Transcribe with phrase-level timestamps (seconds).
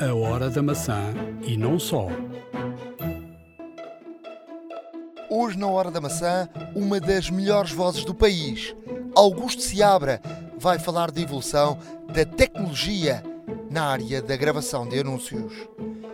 [0.00, 1.12] A Hora da Maçã
[1.42, 2.06] e não só.
[5.28, 8.76] Hoje, na Hora da Maçã, uma das melhores vozes do país,
[9.16, 10.22] Augusto Seabra,
[10.56, 11.80] vai falar da evolução
[12.14, 13.24] da tecnologia
[13.68, 15.52] na área da gravação de anúncios.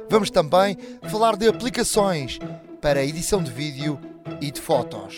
[0.09, 0.79] Vamos também
[1.11, 2.39] falar de aplicações
[2.81, 4.01] para edição de vídeo
[4.41, 5.17] e de fotos,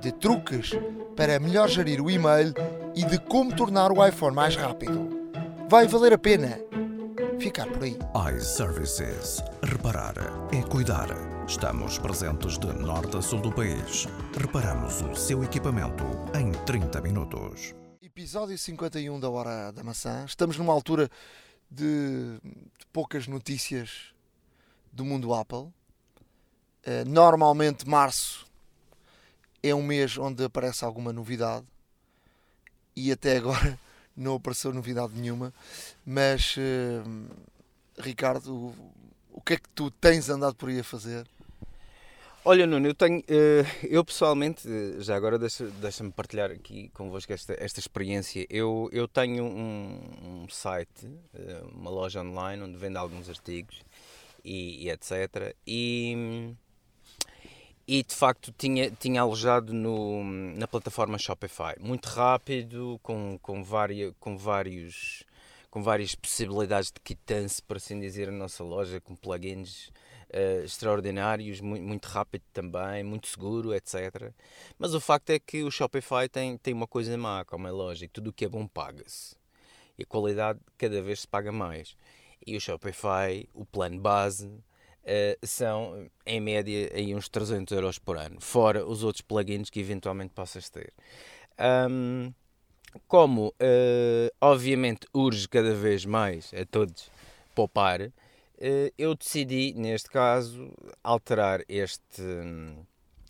[0.00, 0.70] de truques
[1.14, 2.54] para melhor gerir o e-mail
[2.94, 5.20] e de como tornar o iPhone mais rápido.
[5.68, 6.69] Vai valer a pena
[7.40, 7.96] ficar por aí.
[8.36, 9.42] iServices.
[9.62, 10.14] Reparar
[10.52, 11.08] é cuidar.
[11.48, 14.06] Estamos presentes de norte a sul do país.
[14.38, 16.04] Reparamos o seu equipamento
[16.38, 17.74] em 30 minutos.
[18.02, 20.24] Episódio 51 da Hora da Maçã.
[20.26, 21.08] Estamos numa altura
[21.70, 24.12] de, de poucas notícias
[24.92, 25.58] do mundo Apple.
[25.58, 25.72] Uh,
[27.06, 28.46] normalmente, março
[29.62, 31.66] é um mês onde aparece alguma novidade
[32.94, 33.78] e até agora
[34.20, 35.52] não apareceu novidade nenhuma.
[36.04, 37.28] Mas, uh,
[37.98, 38.74] Ricardo, o,
[39.32, 41.26] o que é que tu tens andado por aí a fazer?
[42.44, 43.20] Olha, Nuno, eu tenho.
[43.20, 44.62] Uh, eu pessoalmente,
[44.98, 48.46] já agora deixa-me deixa partilhar aqui convosco esta, esta experiência.
[48.48, 51.08] Eu, eu tenho um, um site,
[51.72, 53.82] uma loja online onde vendo alguns artigos
[54.44, 55.54] e, e etc.
[55.66, 56.54] E
[57.92, 61.74] e de facto tinha, tinha alojado no, na plataforma Shopify.
[61.80, 65.24] Muito rápido, com, com, várias, com, vários,
[65.68, 71.60] com várias possibilidades de quitança, por assim dizer, a nossa loja, com plugins uh, extraordinários,
[71.60, 74.30] muito, muito rápido também, muito seguro, etc.
[74.78, 78.14] Mas o facto é que o Shopify tem, tem uma coisa má, como é lógico,
[78.14, 79.34] tudo o que é bom paga-se.
[79.98, 81.96] E a qualidade cada vez se paga mais.
[82.46, 84.48] E o Shopify, o plano base,
[85.02, 89.80] Uh, são em média aí uns 300 euros por ano, fora os outros plugins que
[89.80, 90.92] eventualmente possas ter.
[91.58, 92.32] Um,
[93.08, 97.10] como uh, obviamente urge cada vez mais a todos
[97.54, 98.12] poupar, uh,
[98.98, 100.70] eu decidi neste caso
[101.02, 102.22] alterar este,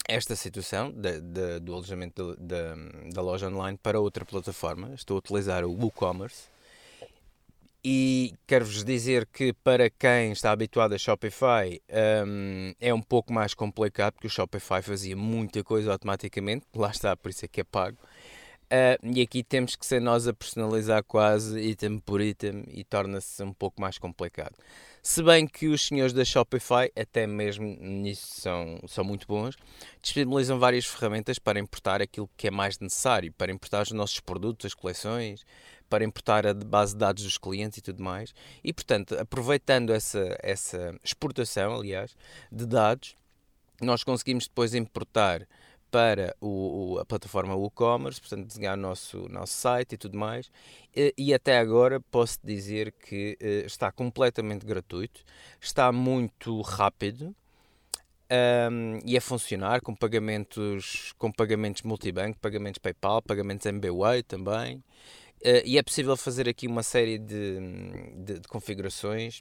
[0.09, 4.93] esta situação de, de, do alojamento da loja online para outra plataforma.
[4.93, 6.50] Estou a utilizar o WooCommerce
[7.85, 11.81] e quero-vos dizer que para quem está habituado a Shopify
[12.27, 17.17] um, é um pouco mais complicado porque o Shopify fazia muita coisa automaticamente, lá está,
[17.17, 17.99] por isso é que é pago.
[18.73, 23.43] Uh, e aqui temos que ser nós a personalizar quase item por item e torna-se
[23.43, 24.55] um pouco mais complicado.
[25.03, 29.57] Se bem que os senhores da Shopify, até mesmo nisso, são, são muito bons,
[30.01, 34.67] disponibilizam várias ferramentas para importar aquilo que é mais necessário, para importar os nossos produtos,
[34.67, 35.45] as coleções,
[35.91, 38.33] para importar a base de dados dos clientes e tudo mais.
[38.65, 42.17] E, portanto, aproveitando essa, essa exportação, aliás,
[42.51, 43.17] de dados,
[43.83, 45.47] nós conseguimos depois importar
[45.91, 50.51] para o, o, a plataforma WooCommerce, portanto, desenhar o nosso, nosso site e tudo mais.
[50.95, 55.25] E, e até agora posso dizer que uh, está completamente gratuito,
[55.61, 57.35] está muito rápido.
[58.33, 64.85] Um, e a funcionar com pagamentos com pagamentos multibanco, pagamentos PayPal, pagamentos MBWay também.
[65.43, 67.59] Uh, e é possível fazer aqui uma série de,
[68.17, 69.41] de, de configurações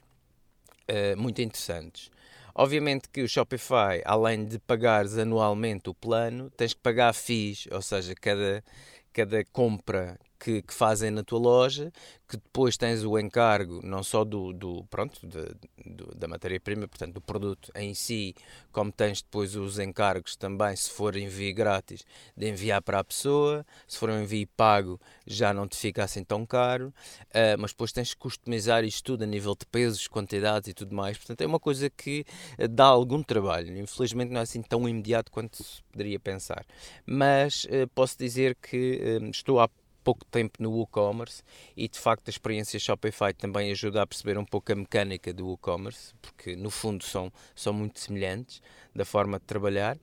[0.88, 2.10] uh, muito interessantes.
[2.54, 7.82] Obviamente que o Shopify, além de pagares anualmente o plano, tens que pagar FIIs, ou
[7.82, 8.64] seja, cada,
[9.12, 11.92] cada compra que, que, fazem na tua loja,
[12.26, 17.14] que depois tens o encargo não só do, do pronto de, do, da matéria-prima, portanto
[17.14, 18.34] do produto em si,
[18.72, 23.66] como tens depois os encargos também, se for envio grátis, de enviar para a pessoa,
[23.86, 27.92] se for um envio pago já não te fica assim tão caro, uh, mas depois
[27.92, 31.46] tens que customizar isto tudo a nível de pesos, quantidades e tudo mais, portanto é
[31.46, 32.24] uma coisa que
[32.58, 36.64] uh, dá algum trabalho, infelizmente não é assim tão imediato quanto se poderia pensar,
[37.04, 39.68] mas uh, posso dizer que estou a
[40.02, 41.42] pouco tempo no WooCommerce
[41.76, 45.46] e de facto a experiência Shopify também ajuda a perceber um pouco a mecânica do
[45.46, 48.62] WooCommerce, porque no fundo são, são muito semelhantes
[48.94, 49.98] da forma de trabalhar.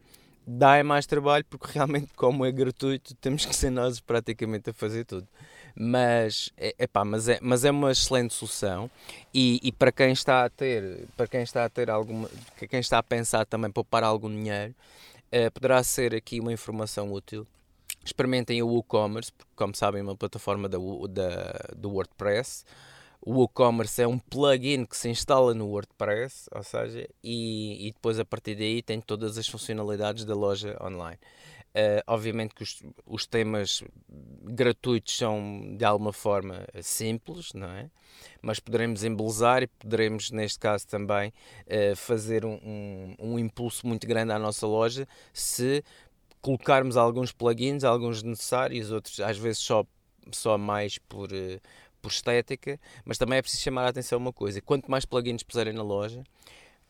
[0.45, 4.73] Dá é mais trabalho porque realmente como é gratuito temos que ser nós praticamente a
[4.73, 5.27] fazer tudo.
[5.79, 8.89] Mas, é, epá, mas, é, mas é uma excelente solução
[9.31, 12.27] e, e para quem está a ter, para quem está a ter alguma,
[12.69, 14.73] quem está a pensar também poupar algum dinheiro,
[15.31, 17.45] eh, poderá ser aqui uma informação útil
[18.07, 20.77] experimentem o WooCommerce, porque, como sabem, é uma plataforma da,
[21.09, 22.63] da, do WordPress.
[23.21, 28.19] O WooCommerce é um plugin que se instala no WordPress, ou seja, e, e depois
[28.19, 31.19] a partir daí tem todas as funcionalidades da loja online.
[31.77, 33.83] Uh, obviamente que os, os, temas
[34.45, 37.91] gratuitos são de alguma forma simples, não é?
[38.41, 41.31] Mas poderemos embelezar e poderemos, neste caso também,
[41.67, 45.83] uh, fazer um, um, um, impulso muito grande à nossa loja se
[46.41, 49.85] colocarmos alguns plugins, alguns necessários, outros às vezes só,
[50.31, 51.59] só mais por, eh,
[52.01, 55.73] por estética, mas também é preciso chamar a atenção uma coisa: quanto mais plugins puserem
[55.73, 56.23] na loja,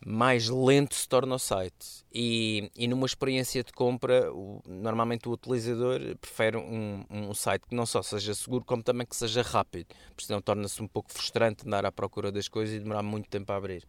[0.06, 2.06] mais lento se torna o site.
[2.14, 7.76] E, e numa experiência de compra, o, normalmente o utilizador prefere um, um site que
[7.76, 11.66] não só seja seguro, como também que seja rápido, porque senão torna-se um pouco frustrante
[11.66, 13.84] andar à procura das coisas e demorar muito tempo a abrir.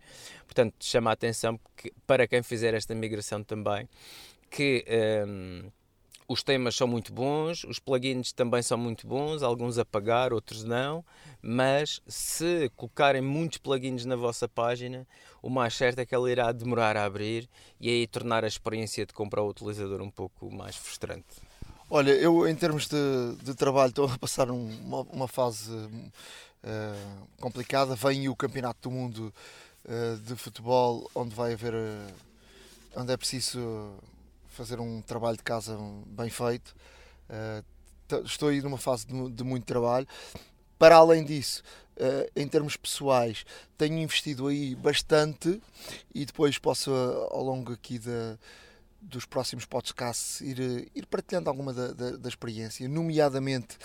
[0.44, 3.88] Portanto, chama a atenção que, para quem fizer esta migração também,
[4.50, 4.84] que.
[5.26, 5.70] Um,
[6.30, 10.62] os temas são muito bons, os plugins também são muito bons, alguns a pagar, outros
[10.62, 11.02] não,
[11.40, 15.08] mas se colocarem muitos plugins na vossa página,
[15.40, 17.48] o mais certo é que ela irá demorar a abrir
[17.80, 21.24] e aí tornar a experiência de compra ao utilizador um pouco mais frustrante.
[21.88, 22.98] Olha, eu em termos de,
[23.42, 27.94] de trabalho estou a passar uma, uma fase uh, complicada.
[27.94, 29.32] Vem o Campeonato do Mundo
[29.86, 32.14] uh, de Futebol, onde vai haver, uh,
[32.94, 33.94] onde é preciso
[34.58, 36.74] fazer um trabalho de casa bem feito.
[37.30, 40.06] Uh, estou aí numa fase de, de, muito trabalho.
[40.76, 41.62] Para além disso,
[41.96, 43.44] uh, em termos pessoais,
[43.76, 45.62] tenho investido aí bastante
[46.12, 48.36] e depois posso, uh, ao longo aqui da,
[49.00, 53.78] dos próximos podcasts, ir, ir partilhando alguma da, da, da experiência, nomeadamente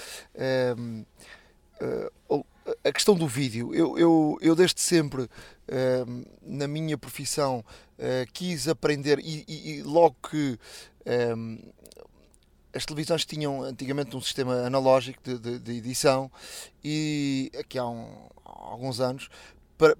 [2.84, 3.76] a questão do vídeo.
[3.76, 5.30] Eu, eu, eu desde sempre,
[6.42, 7.64] na minha profissão,
[8.04, 10.60] uh, quis aprender e, e, e logo que
[11.36, 11.58] um,
[12.74, 16.30] as televisões tinham antigamente um sistema analógico de, de, de edição
[16.84, 19.30] e aqui há, um, há alguns anos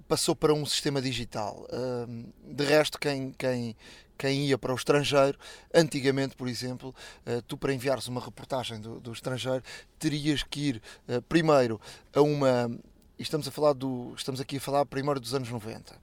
[0.08, 1.66] passou para um sistema digital.
[1.72, 2.24] Um,
[2.54, 3.76] de resto, quem, quem,
[4.16, 5.38] quem ia para o estrangeiro,
[5.74, 6.94] antigamente, por exemplo,
[7.26, 9.62] uh, tu para enviares uma reportagem do, do estrangeiro
[9.98, 11.80] terias que ir uh, primeiro
[12.14, 12.70] a uma.
[13.18, 14.14] Estamos a falar do.
[14.16, 15.96] Estamos aqui a falar primeiro dos anos 90.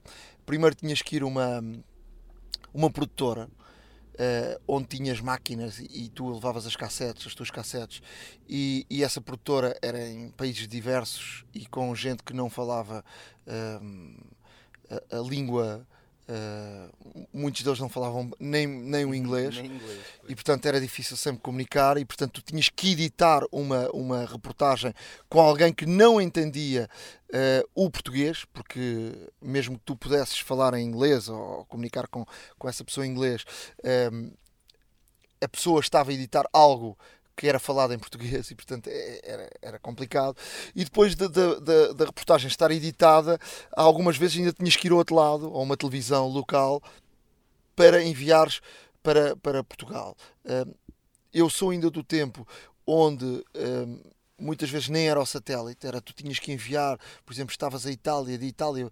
[0.46, 1.62] Primeiro tinhas que ir a uma
[2.72, 3.48] uma produtora
[4.14, 8.02] uh, onde tinhas máquinas e, tu levavas as cassetes, as tuas cassetes,
[8.48, 13.04] e, e, essa produtora era em países diversos e com gente que não falava
[13.46, 14.26] uh,
[14.90, 15.86] a, a, língua
[16.28, 21.16] Uh, muitos deles não falavam nem, nem o inglês, nem inglês e portanto era difícil
[21.16, 21.98] sempre comunicar.
[21.98, 24.94] E portanto tu tinhas que editar uma, uma reportagem
[25.28, 26.88] com alguém que não entendia
[27.30, 32.24] uh, o português, porque mesmo que tu pudesses falar em inglês ou comunicar com,
[32.58, 33.44] com essa pessoa em inglês,
[33.80, 34.32] uh,
[35.42, 36.96] a pessoa estava a editar algo
[37.36, 40.36] que era falado em português e portanto é, era, era complicado.
[40.74, 41.26] E depois da,
[42.04, 43.38] reportagem estar editada
[43.72, 46.82] algumas vezes ainda tinhas que ir ao outro lado a uma televisão local
[47.74, 48.60] para enviares
[49.02, 50.16] para, para Portugal.
[51.32, 52.46] Eu sou ainda do tempo
[52.86, 53.44] onde
[54.38, 57.90] muitas vezes nem era o satélite, era tu tinhas que enviar, por exemplo, estavas a
[57.90, 58.90] Itália, de Itália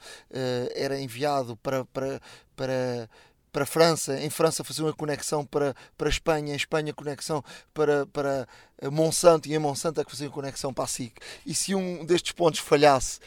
[0.75, 2.21] era enviado para, para,
[2.57, 3.11] para
[3.53, 7.43] para a França, em França fazer uma conexão para, para a Espanha, em Espanha conexão
[7.75, 8.49] para, para
[8.91, 11.15] Monsanto e em Monsanto é que faziam conexão para a SIC.
[11.45, 13.21] E se um destes pontos falhasse,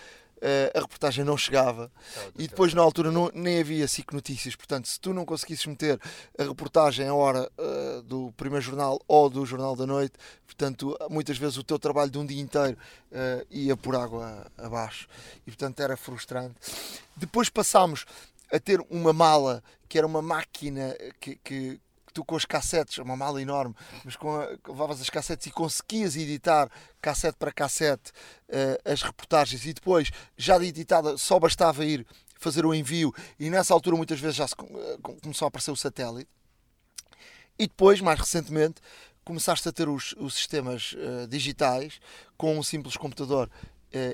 [0.45, 1.89] eh, a reportagem não chegava
[2.37, 5.97] e depois na altura não, nem havia SIC Notícias, portanto se tu não conseguisses meter
[6.37, 10.15] a reportagem à hora uh, do primeiro jornal ou do jornal da noite,
[10.45, 12.77] portanto muitas vezes o teu trabalho de um dia inteiro
[13.13, 15.07] uh, ia por água abaixo
[15.47, 16.55] e portanto era frustrante.
[17.15, 18.05] Depois passámos
[18.53, 21.81] a ter uma mala que era uma máquina que, que
[22.13, 26.15] tu com as cassetes, uma mala enorme, mas com a, levavas as cassetes e conseguias
[26.15, 26.69] editar
[27.01, 28.11] cassete para cassete
[28.49, 32.05] uh, as reportagens e depois, já de editada, só bastava ir
[32.37, 35.75] fazer o envio e nessa altura muitas vezes já se, uh, começou a aparecer o
[35.75, 36.29] satélite.
[37.57, 38.81] E depois, mais recentemente,
[39.25, 41.99] começaste a ter os, os sistemas uh, digitais
[42.37, 43.49] com um simples computador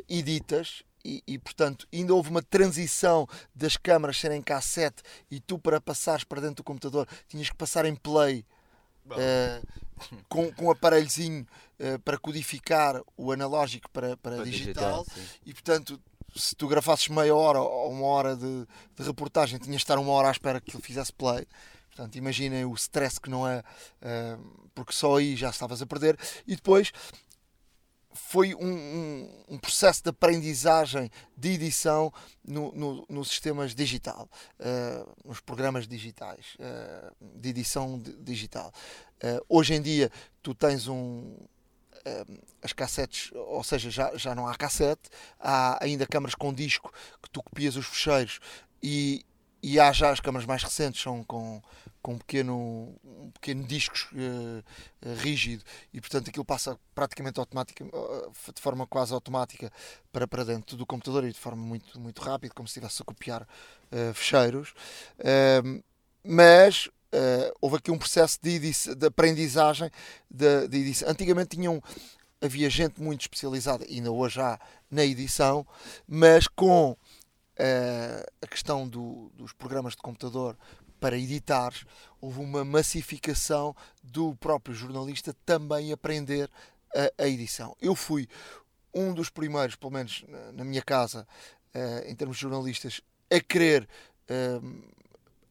[0.10, 5.80] editas e, e, portanto ainda houve uma transição das câmaras serem cassete e tu para
[5.80, 8.46] passares para dentro do computador tinhas que passar em play
[9.08, 9.68] uh,
[10.28, 11.46] com, com um aparelhozinho
[11.80, 16.02] uh, para codificar o analógico para, para, para digital, digital e portanto
[16.36, 20.12] se tu grafasses meia hora ou uma hora de, de reportagem tinhas de estar uma
[20.12, 21.48] hora à espera que ele fizesse play.
[21.88, 26.18] Portanto, imaginem o stress que não é, uh, porque só aí já estavas a perder.
[26.48, 26.92] E depois
[28.28, 32.14] foi um, um, um, processo de aprendizagem de edição
[32.46, 38.72] no, no, no sistemas digital, uh, nos programas digitais, uh, de edição de, digital.
[39.24, 40.12] Uh, hoje em dia
[40.44, 41.38] tu tens um
[42.64, 45.10] as cassetes, ou seja, já, já não há cassete,
[45.40, 48.40] há ainda câmaras com disco que tu copias os fecheiros
[48.82, 49.24] e,
[49.62, 51.62] e há já as câmaras mais recentes são com,
[52.02, 55.64] com um pequeno, um pequeno disco uh, uh, rígido
[55.94, 59.72] e portanto aquilo passa praticamente automática, uh, de forma quase automática
[60.12, 63.06] para, para dentro do computador e de forma muito, muito rápida, como se estivesse a
[63.06, 63.48] copiar
[64.14, 64.74] fecheiros.
[65.20, 65.82] Ehm,
[66.24, 66.90] mas
[67.60, 69.90] houve aqui um processo de, de aprendizagem
[70.30, 71.10] de, de edição.
[71.10, 71.82] Antigamente tinham
[72.42, 75.66] havia gente muito especializada, ainda hoje há na edição,
[76.08, 76.96] mas com
[77.60, 80.58] uh, a questão do, dos programas de computador
[81.00, 81.74] para editar,
[82.20, 86.50] houve uma massificação do próprio jornalista também aprender
[86.94, 87.76] a, a edição.
[87.82, 88.28] Eu fui
[88.94, 91.28] um dos primeiros, pelo menos na, na minha casa,
[91.76, 93.02] uh, em termos de jornalistas,
[93.32, 93.88] a querer
[94.30, 94.84] uh,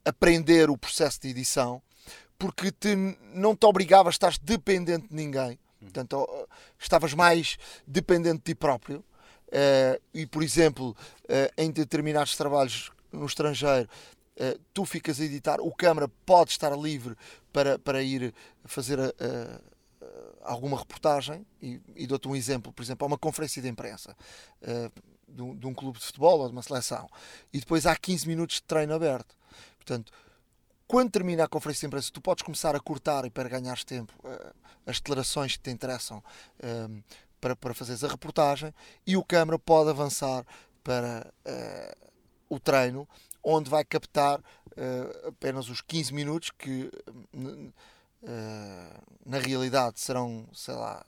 [0.05, 1.81] aprender o processo de edição,
[2.39, 2.95] porque te,
[3.35, 5.59] não te obrigava a estar dependente de ninguém.
[5.81, 6.49] Portanto,
[6.79, 9.05] estavas mais dependente de ti próprio.
[9.49, 10.91] Uh, e, por exemplo,
[11.25, 13.89] uh, em determinados trabalhos no estrangeiro,
[14.37, 17.17] uh, tu ficas a editar, o câmara pode estar livre
[17.53, 18.99] para, para ir fazer
[20.43, 21.47] alguma reportagem.
[21.63, 24.15] E, e dou-te um exemplo, por exemplo, há uma conferência de imprensa
[25.27, 27.07] de um, de, um, clube de futebol ou de uma seleção,
[27.53, 29.37] e depois há 15 minutos de treino aberto.
[29.77, 30.11] Portanto,
[30.87, 34.11] quando termina a conferência de imprensa, tu podes começar a cortar e para ganhares tempo
[34.87, 36.25] as declarações que te interessam
[37.41, 38.73] para, para fazeres a reportagem
[39.07, 40.45] e o câmara pode avançar
[40.83, 42.09] para uh,
[42.49, 43.09] o treino,
[43.43, 46.91] onde vai captar uh, apenas os 15 minutos que
[47.35, 47.73] uh,
[49.25, 51.05] na realidade serão, sei lá,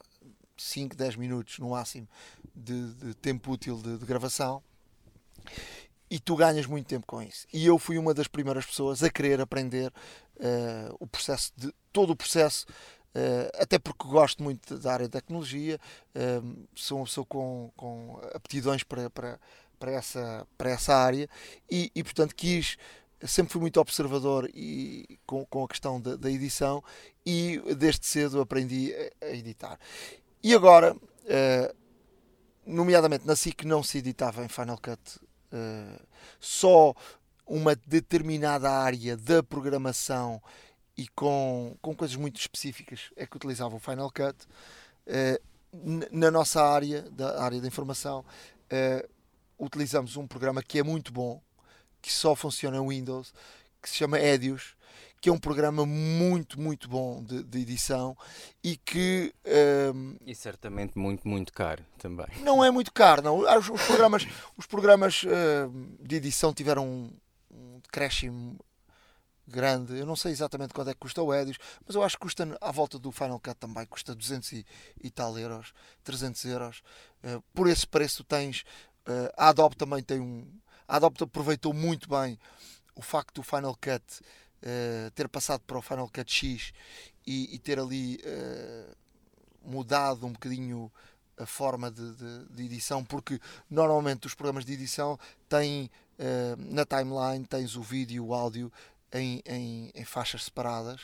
[0.56, 2.06] 5, 10 minutos no máximo
[2.54, 4.62] de, de tempo útil de, de, gravação
[6.10, 7.46] e tu ganhas muito tempo com isso.
[7.52, 9.92] E eu fui uma das primeiras pessoas a querer aprender
[10.98, 12.99] o processo de todo o processo Uh,
[13.58, 15.78] até porque gosto muito da área da tecnologia,
[16.14, 19.40] uh, sou uma pessoa com, com aptidões para, para,
[19.78, 21.28] para, essa, para essa área
[21.70, 22.76] e, e, portanto, quis.
[23.22, 26.82] Sempre fui muito observador e, com, com a questão da, da edição
[27.26, 29.78] e desde cedo aprendi a, a editar.
[30.42, 31.76] E agora, uh,
[32.64, 35.20] nomeadamente na SIC, não se editava em Final Cut
[36.38, 36.94] só
[37.46, 40.40] uma determinada área da programação
[41.00, 44.36] e com, com coisas muito específicas é que utilizava o Final Cut.
[45.06, 45.40] Uh,
[46.12, 49.08] na nossa área, da área da informação, uh,
[49.58, 51.40] utilizamos um programa que é muito bom,
[52.02, 53.32] que só funciona em Windows,
[53.80, 54.76] que se chama Edius,
[55.22, 58.14] que é um programa muito, muito bom de, de edição
[58.62, 59.32] e que.
[59.94, 62.26] Um, eh, e certamente muito, muito caro também.
[62.42, 63.38] Não é muito caro, não.
[63.38, 67.10] Os, os programas, os programas uh, de edição tiveram um,
[67.50, 68.58] um decréscimo
[69.50, 69.98] grande.
[69.98, 72.56] Eu não sei exatamente quanto é que custa o Edios, mas eu acho que custa
[72.60, 74.66] à volta do Final Cut também, custa 200 e,
[75.02, 76.82] e tal euros, 300 euros.
[77.22, 78.64] Uh, por esse preço tens.
[79.06, 80.46] Uh, a Adobe também tem um.
[80.86, 82.38] A Adobe aproveitou muito bem
[82.94, 86.72] o facto do Final Cut uh, ter passado para o Final Cut X
[87.26, 88.18] e, e ter ali
[89.62, 90.90] mudado um bocadinho
[91.36, 93.38] a forma de, de, de, edição, porque
[93.68, 95.90] normalmente os programas de edição têm
[96.58, 98.72] na timeline tens o vídeo, o áudio
[99.12, 101.02] em, em, em faixas separadas.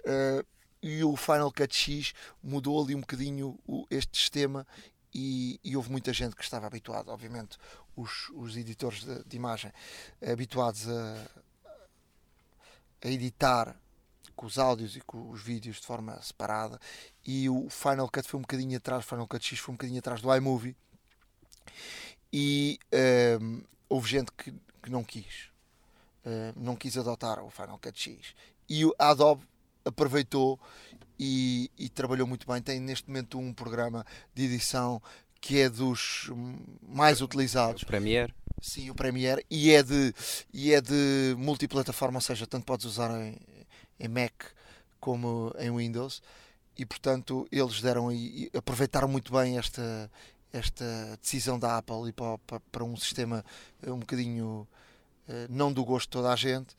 [0.00, 0.44] Uh,
[0.82, 4.66] e o Final Cut X mudou ali um bocadinho o, este sistema
[5.12, 7.58] e, e, houve muita gente que estava habituada, obviamente,
[7.96, 9.72] os, os editores de, de imagem
[10.22, 11.26] habituados a,
[13.02, 13.76] a editar
[14.34, 16.80] com os áudios e com os vídeos de forma separada
[17.26, 19.98] e o Final Cut foi um bocadinho atrás, o Final Cut X foi um bocadinho
[19.98, 20.74] atrás do iMovie
[22.32, 23.38] e eh,
[23.86, 24.50] houve gente que,
[24.82, 25.49] que não quis
[26.24, 28.34] uh, não quis adotar o Final Cut X.
[28.68, 29.42] E a Adobe
[29.84, 30.58] aproveitou
[31.18, 32.62] e, e, trabalhou muito bem.
[32.62, 35.02] Tem neste momento um programa de edição
[35.40, 36.30] que é dos
[36.82, 37.82] mais utilizados.
[37.82, 38.34] O Premiere?
[38.60, 39.44] Sim, o Premiere.
[39.50, 40.14] E é de,
[40.52, 43.38] e é de multiplataforma, ou seja, tanto podes usar em,
[43.98, 44.32] em Mac
[44.98, 46.22] como em Windows.
[46.76, 50.10] E portanto eles deram e aproveitaram muito bem esta,
[50.52, 53.44] esta decisão da Apple e para, para, para um sistema
[53.86, 54.79] um bocadinho eh,
[55.48, 56.74] não do gosto de toda a gente.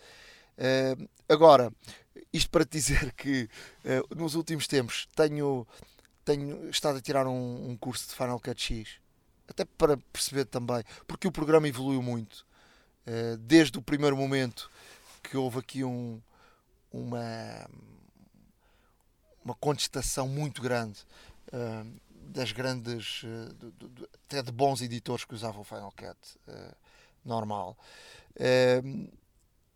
[0.57, 0.95] Eh,
[1.27, 1.71] agora,
[2.31, 3.49] isto para te dizer que
[3.83, 5.67] eh, nos últimos tempos tenho,
[6.23, 8.99] tenho estado a tirar um, um curso de Final Cut X,
[9.47, 12.45] até para perceber também, porque o programa evoluiu muito.
[13.39, 14.69] desde o primeiro momento
[15.23, 16.21] que houve aqui um,
[16.91, 17.67] uma,
[19.43, 20.99] uma contestação muito grande
[22.11, 23.23] das grandes,
[24.25, 26.17] até de bons editores que usavam Final Cut
[27.25, 27.77] normal.
[28.35, 29.09] Uh,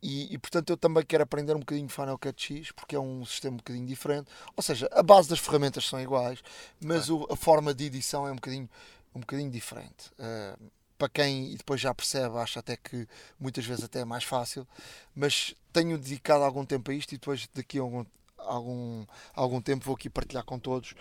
[0.02, 3.26] e, e, portanto eu também quero aprender um bocadinho Final Cut X porque é um
[3.26, 4.30] sistema um bocadinho diferente.
[4.56, 6.44] Ou seja, a base das ferramentas são iguais,
[6.80, 8.70] mas o, a forma de edição é um bocadinho,
[9.16, 10.12] um bocadinho diferente.
[10.20, 13.08] Uh, para quem depois já percebe, acha até que
[13.40, 14.68] muitas vezes até é mais fácil,
[15.14, 18.06] mas tenho dedicado algum tempo a isto e depois daqui a algum,
[18.38, 20.94] algum, algum tempo vou aqui partilhar com todos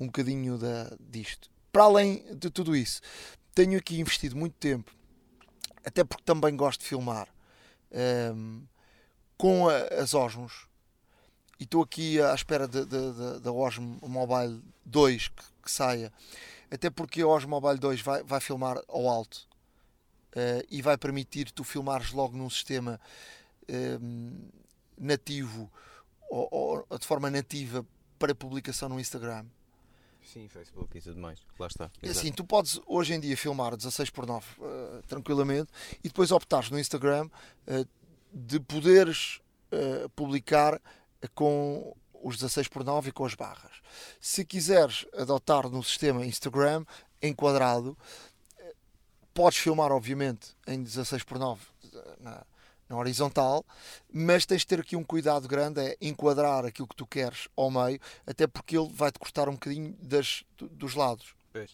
[0.00, 1.50] um bocadinho da, disto.
[1.70, 3.00] Para além de tudo isso,
[3.54, 4.97] tenho aqui investido muito tempo
[5.84, 7.28] até porque também gosto de filmar
[8.34, 8.62] um,
[9.36, 10.68] com a, as Osmos
[11.60, 16.12] e estou aqui à espera da Osmo Mobile 2 que, que, saia
[16.70, 19.48] Até porque a OS Mobile 2 vai, vai filmar ao alto
[20.36, 23.00] uh, e vai permitir tu filmares logo num sistema
[23.68, 24.50] uh,
[24.96, 25.70] nativo
[26.30, 26.48] ou,
[26.88, 27.84] ou, de forma nativa
[28.18, 29.44] para publicação no Instagram.
[30.32, 31.40] Sim, Facebook e tudo mais.
[31.58, 31.90] Lá está.
[32.02, 35.70] É assim, tu podes hoje em dia filmar 16 por 9 uh, tranquilamente
[36.04, 37.28] e depois optares no Instagram
[37.66, 37.88] uh,
[38.32, 39.40] de poderes
[39.72, 40.80] uh, publicar
[41.34, 43.80] com os 16 por 9 e com as barras.
[44.20, 46.84] Se quiseres adotar no sistema Instagram
[47.22, 47.96] enquadrado,
[49.32, 51.62] podes filmar, obviamente, em 16 por 9
[52.20, 52.44] na,
[52.88, 53.64] na horizontal,
[54.12, 57.70] mas tens de ter aqui um cuidado grande, é enquadrar aquilo que tu queres ao
[57.70, 61.34] meio, até porque ele vai-te cortar um bocadinho das, dos lados.
[61.52, 61.70] Pois.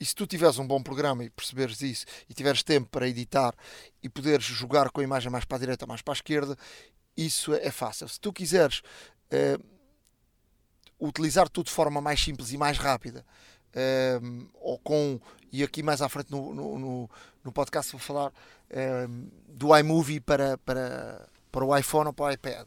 [0.00, 3.54] E se tu tiveres um bom programa e perceberes isso, e tiveres tempo para editar
[4.02, 6.56] e poderes jogar com a imagem mais para a direita, mais para a esquerda,
[7.16, 8.08] isso é fácil.
[8.08, 8.80] Se tu quiseres
[9.32, 9.64] uh,
[11.00, 13.24] utilizar tudo de forma mais simples e mais rápida,
[13.74, 15.20] uh, ou com,
[15.52, 17.10] e aqui mais à frente no, no, no,
[17.44, 22.30] no podcast vou falar uh, do iMovie para, para, para o iPhone ou para o
[22.30, 22.66] iPad.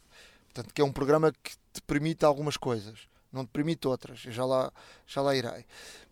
[0.53, 4.43] Portanto, que é um programa que te permite algumas coisas, não te permite outras, já
[4.43, 4.71] lá,
[5.07, 5.65] já lá irei.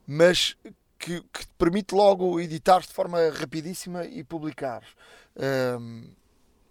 [0.08, 0.56] Mas
[0.98, 4.84] que, que te permite logo editar de forma rapidíssima e publicar.
[5.36, 6.10] Uh,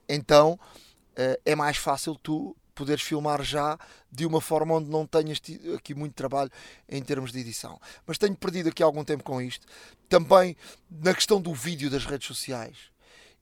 [0.08, 3.76] então uh, é mais fácil tu poderes filmar já
[4.10, 5.40] de uma forma onde não tenhas
[5.76, 6.48] aqui muito trabalho
[6.88, 7.80] em termos de edição.
[8.06, 9.66] Mas tenho perdido aqui algum tempo com isto.
[10.08, 10.56] Também
[10.88, 12.92] na questão do vídeo das redes sociais,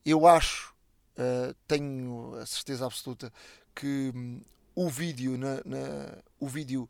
[0.07, 0.75] eu acho,
[1.19, 3.31] uh, tenho a certeza absoluta
[3.75, 4.41] que um,
[4.75, 6.89] o vídeo, na, na, o vídeo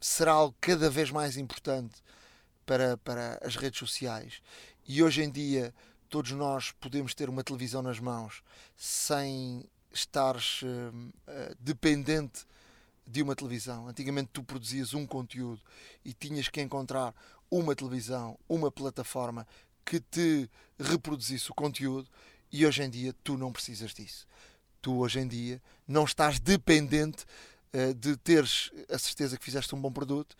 [0.00, 2.02] será algo cada vez mais importante
[2.66, 4.42] para, para as redes sociais.
[4.88, 5.72] E hoje em dia
[6.08, 8.42] todos nós podemos ter uma televisão nas mãos
[8.76, 11.12] sem estares uh,
[11.58, 12.44] dependente
[13.06, 13.88] de uma televisão.
[13.88, 15.60] Antigamente tu produzias um conteúdo
[16.04, 17.14] e tinhas que encontrar
[17.50, 19.46] uma televisão, uma plataforma
[19.84, 22.08] que te reproduzisse o conteúdo
[22.50, 24.26] e hoje em dia tu não precisas disso.
[24.80, 27.24] Tu hoje em dia não estás dependente
[27.72, 30.36] uh, de teres a certeza que fizeste um bom produto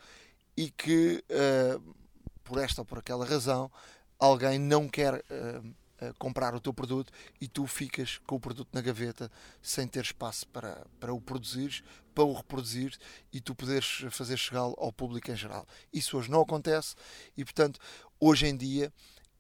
[0.57, 1.94] e que uh,
[2.42, 3.70] por esta ou por aquela razão
[4.18, 5.74] alguém não quer uh,
[6.18, 9.30] comprar o teu produto e tu ficas com o produto na gaveta
[9.62, 12.96] sem ter espaço para, para o produzir, para o reproduzir
[13.32, 15.66] e tu poderes fazer chegá-lo ao público em geral.
[15.92, 16.94] Isso hoje não acontece
[17.36, 17.80] e, portanto,
[18.20, 18.92] hoje em dia,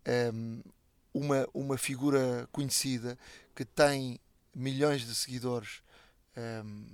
[0.04, 0.60] ehm,
[1.12, 3.18] uma, uma figura conhecida
[3.54, 4.18] que tem
[4.54, 5.82] milhões de seguidores
[6.36, 6.86] ehm,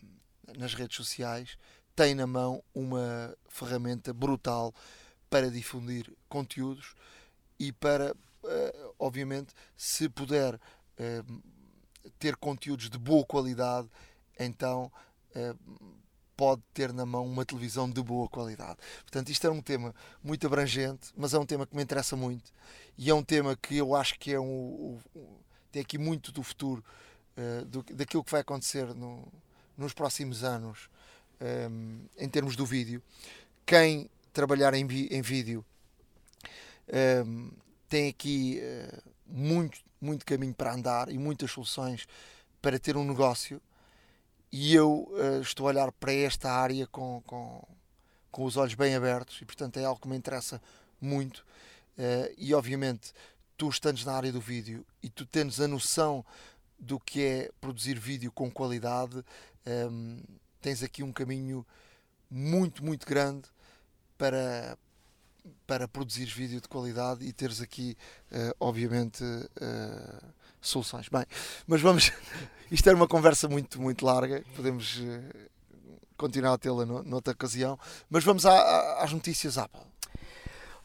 [0.56, 1.56] nas redes sociais
[1.94, 4.74] tem na mão uma ferramenta brutal
[5.28, 6.94] para difundir conteúdos
[7.59, 8.14] e para
[8.98, 11.42] obviamente, se puder uh,
[12.18, 13.88] ter conteúdos de boa qualidade,
[14.38, 14.90] então
[15.35, 15.94] uh,
[16.37, 18.79] pode ter na mão uma televisão de boa qualidade.
[19.03, 22.50] Portanto, isto é um tema muito abrangente, mas é um tema que me interessa muito
[22.96, 25.38] e é um tema que eu acho que é um, um
[25.70, 26.83] tem aqui muito do futuro,
[27.68, 29.33] do, daquilo que vai acontecer no,
[29.76, 30.90] nos próximos anos
[31.40, 33.00] um, em termos do vídeo.
[33.64, 35.64] Quem trabalhar em, em vídeo
[37.24, 37.50] um,
[37.90, 42.07] tem aqui uh, muito, muito caminho para andar e muitas soluções
[42.62, 43.61] para ter um negócio.
[44.53, 47.66] E eu uh, estou a olhar para esta área com, com,
[48.31, 50.62] com os olhos bem abertos e, portanto, é algo que me interessa
[51.00, 51.38] muito.
[51.98, 53.12] Uh, e, obviamente,
[53.57, 56.24] tu estando na área do vídeo e tu tens a noção
[56.79, 59.22] do que é produzir vídeo com qualidade, um,
[59.66, 60.22] ehm,
[60.62, 61.66] tens aqui um caminho
[62.31, 63.46] muito, muito grande
[64.16, 64.79] para,
[65.66, 67.96] para produzir vídeo de qualidade e teres aqui,
[68.33, 70.26] uh, obviamente, uh,
[70.61, 71.09] soluções.
[71.09, 71.24] Bem,
[71.66, 72.12] mas vamos.
[72.70, 75.50] Isto era uma conversa muito, muito larga, podemos uh,
[76.16, 79.81] continuar a tê-la noutra ocasião, mas vamos à, às notícias Apple.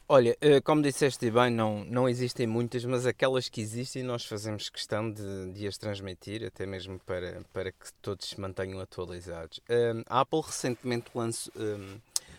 [0.08, 5.12] Olha, como disseste bem, não, não existem muitas, mas aquelas que existem nós fazemos questão
[5.12, 9.60] de, de as transmitir, até mesmo para, para que todos se mantenham atualizados.
[10.08, 11.52] a Apple recentemente lançou,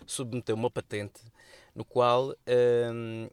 [0.06, 1.20] submeteu uma patente
[1.76, 3.30] no qual, uh,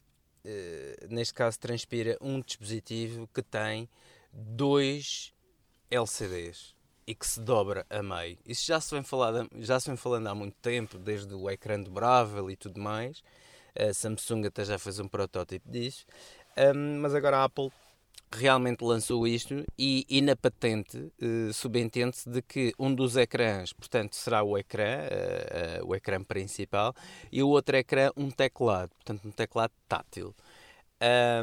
[1.10, 3.90] neste caso, transpira um dispositivo que tem
[4.34, 5.34] dois
[5.90, 6.76] LCDs
[7.08, 8.38] e que se dobra a meio.
[8.46, 11.80] Isso já se vem, falado, já se vem falando há muito tempo, desde o ecrã
[11.82, 13.24] dobrável e tudo mais.
[13.74, 16.06] A Samsung até já fez um protótipo disso.
[16.76, 17.72] Um, mas agora a Apple
[18.38, 24.16] realmente lançou isto e, e na patente uh, subentende-se de que um dos ecrãs, portanto,
[24.16, 26.94] será o ecrã, uh, uh, o ecrã principal,
[27.32, 30.36] e o outro ecrã um teclado, portanto, um teclado tátil.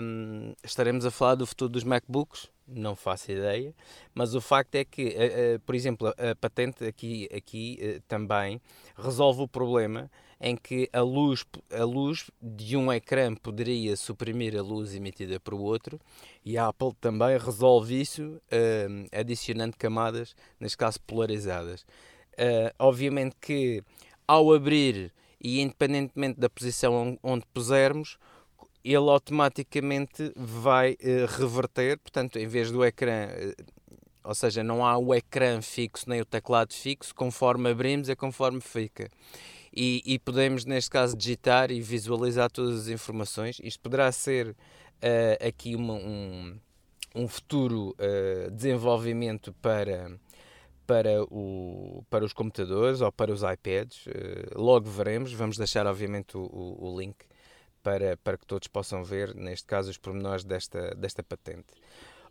[0.01, 3.75] Um, estaremos a falar do futuro dos MacBooks, não faço ideia,
[4.15, 8.61] mas o facto é que, uh, por exemplo, a, patente aqui, aqui também
[8.97, 14.63] resolve o problema em que a luz, a luz de um ecrã poderia suprimir a
[14.63, 16.01] luz emitida por outro
[16.45, 18.41] e a Apple também resolve isso
[19.13, 21.85] adicionando camadas, neste caso polarizadas.
[22.79, 23.83] obviamente que
[24.27, 28.19] ao abrir e independentemente da posição onde pusermos,
[28.85, 33.65] ele automaticamente vai uh, reverter, portanto, em vez do ecrã, uh,
[34.23, 38.61] ou seja, não há o ecrã fixo nem o teclado fixo, conforme abrimos é conforme
[38.61, 39.11] fica.
[39.73, 43.61] E, e podemos, neste caso, digitar e visualizar todas as informações.
[43.63, 46.59] Isto poderá ser uh, aqui uma, um,
[47.15, 47.95] um futuro
[48.53, 50.11] desenvolvimento para
[50.87, 54.07] para, o, para os computadores ou para os iPads.
[54.57, 55.33] logo veremos.
[55.33, 57.15] Vamos deixar, obviamente, o, o, o link
[57.83, 61.75] para, para que todos possam ver, neste caso, os pormenores desta, desta patente.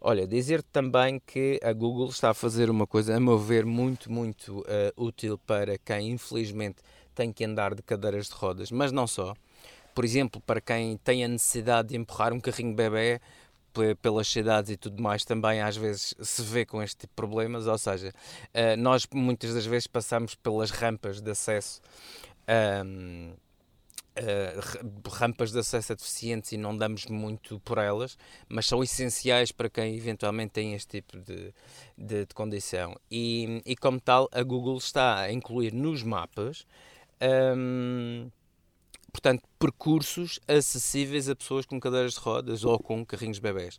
[0.02, 4.10] Olha, dizer também que a Google está a fazer uma coisa, a meu ver, muito,
[4.12, 6.82] muito uh, útil para quem, infelizmente,
[7.20, 9.36] tem que andar de cadeiras de rodas, mas não só.
[9.94, 13.20] Por exemplo, para quem tem a necessidade de empurrar um carrinho bebê
[14.02, 17.68] pelas cidades e tudo mais, também às vezes se vê com este tipo de problemas.
[17.68, 21.82] Ou seja, uh, nós muitas das vezes passamos pelas rampas de acesso.
[22.86, 23.34] Um,
[24.18, 29.52] uh, rampas de acesso a deficientes e não damos muito por elas, mas são essenciais
[29.52, 31.54] para quem eventualmente tem este tipo de,
[31.98, 32.96] de, de condição.
[33.12, 36.66] E, e, como tal, a Google está a incluir nos mapas.
[37.22, 38.30] Um,
[39.12, 43.76] portanto, percursos acessíveis a pessoas com cadeiras de rodas ou com carrinhos bebés.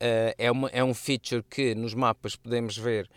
[0.00, 3.08] Uh, é, uma, é um feature que nos mapas podemos ver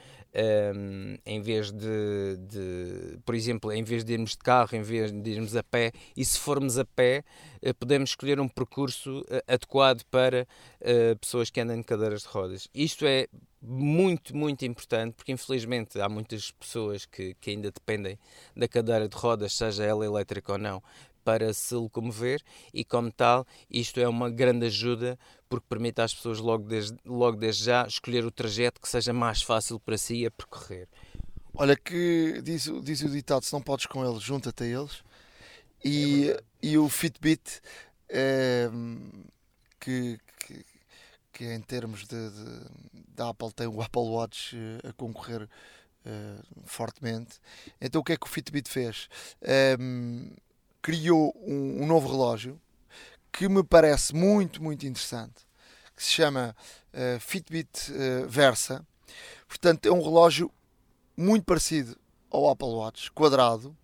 [0.75, 5.11] um, em vez de, de, por exemplo, em vez de irmos de carro, em vez
[5.11, 7.23] de irmos a pé, e se formos a pé,
[7.63, 10.47] uh, podemos escolher um percurso uh, adequado para
[11.19, 12.67] pessoas que andam em cadeiras de rodas.
[12.71, 13.27] Isto é
[13.67, 18.17] muito, muito importante, porque infelizmente há muitas pessoas que, que ainda dependem
[18.55, 20.81] da cadeira de rodas, seja ela elétrica ou não,
[21.23, 25.17] para se locomover e, como tal, isto é uma grande ajuda
[25.49, 29.41] porque permite às pessoas logo desde, logo desde já escolher o trajeto que seja mais
[29.41, 30.87] fácil para si a percorrer.
[31.55, 35.03] Olha, que diz, diz o ditado: se não podes com eles, junta-te a eles.
[35.83, 37.61] E, é e o Fitbit,
[38.09, 38.69] é,
[39.79, 40.19] que,
[41.35, 42.31] que, em termos de,
[43.13, 47.41] da Apple, tem o Apple Watch eh, a concorrer uh, fortemente.
[47.79, 49.09] Então, o que é que o Fitbit fez?
[49.77, 50.31] Um,
[50.81, 52.59] criou um, um, novo relógio
[53.33, 55.45] que me parece muito, muito interessante,
[55.93, 56.55] que se chama
[56.93, 58.87] uh, Fitbit uh, Versa.
[59.45, 60.49] Portanto, é um relógio
[61.17, 61.97] muito parecido
[62.31, 63.75] ao Apple Watch, quadrado,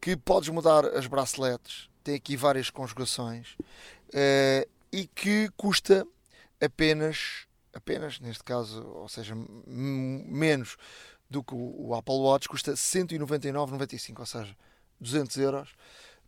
[0.00, 3.56] que podes mudar as braceletes, tem aqui várias conjugações,
[4.92, 6.04] e que custa
[6.62, 9.34] apenas, apenas neste caso, ou seja,
[9.66, 10.76] menos
[11.28, 14.56] do que o, o Apple Watch, custa 199,95, ou seja,
[15.00, 15.74] 200 euros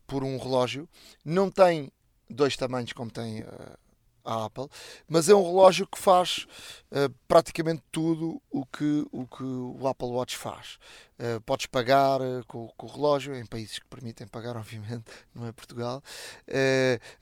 [0.07, 0.89] por um relógio.
[1.25, 1.93] Não tem
[2.29, 3.79] dois tamanhos como tem uh,
[4.25, 4.69] a Apple,
[5.07, 6.47] mas é um relógio que faz
[6.91, 10.79] uh, praticamente tudo o que, o que o Apple Watch faz.
[11.19, 15.53] Uh, podes pagar com, com, o relógio, em países que permitem pagar, obviamente, não é
[15.53, 16.03] Portugal.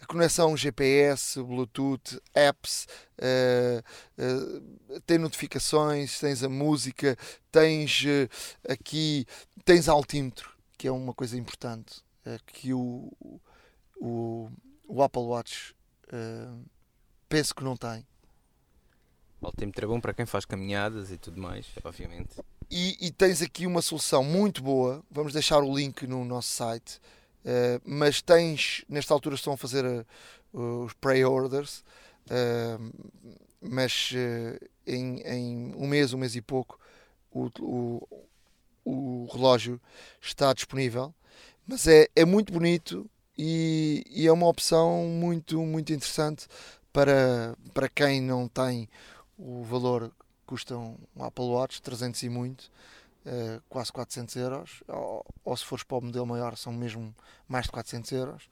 [0.01, 2.87] a conexão GPS, Bluetooth, apps,
[5.07, 7.17] tem notificações, tens a música,
[7.51, 8.05] tens
[8.69, 9.27] aqui,
[9.65, 13.13] tens altímetro, que é uma coisa importante uh, que o,
[14.01, 14.51] o,
[14.89, 15.75] o Apple Watch
[16.13, 16.65] uh,
[17.33, 18.07] penso que não tem.
[19.41, 22.37] O altímetro é bom para quem faz caminhadas e tudo mais, obviamente.
[22.71, 25.03] E, e, tens aqui uma solução muito boa.
[25.11, 27.01] Vamos deixar o link no nosso site.
[27.43, 29.85] Uh, mas tens, nesta altura, estão a fazer
[30.53, 31.83] uh, os pre-orders.
[32.27, 32.93] Uh,
[33.63, 34.13] mas
[34.87, 36.79] em, em, um mês, um mês e pouco,
[37.31, 38.09] o, o,
[38.85, 39.81] o relógio
[40.21, 41.15] está disponível.
[41.67, 46.47] Mas é, é muito bonito e, e, é uma opção muito, muito interessante
[46.93, 48.89] para, para quem não tem
[49.39, 50.13] o valor
[50.47, 52.71] custa um Apple Watch, 300 e muito,
[53.25, 57.15] uh, quase 400 euros, ou, ou, se fores para o modelo maior são mesmo
[57.49, 58.49] mais de 400 euros,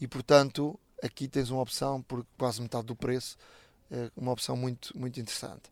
[0.00, 3.36] e portanto aqui tens uma opção por quase metade do preço,
[3.90, 5.70] uh, uma opção muito, muito interessante.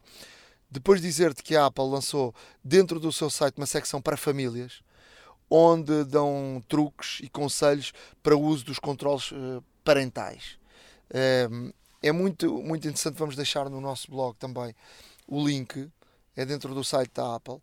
[0.71, 4.83] Depois de dizer-te que a Apple lançou dentro do seu site uma secção para famílias,
[5.51, 7.93] onde dão truques e conselhos
[8.23, 10.59] para o uso dos controles uh, parentais.
[11.11, 11.73] Uh,
[12.07, 14.75] é muito, muito interessante, vamos deixar no nosso blog também
[15.27, 15.91] o link,
[16.37, 17.61] é dentro do site da Apple.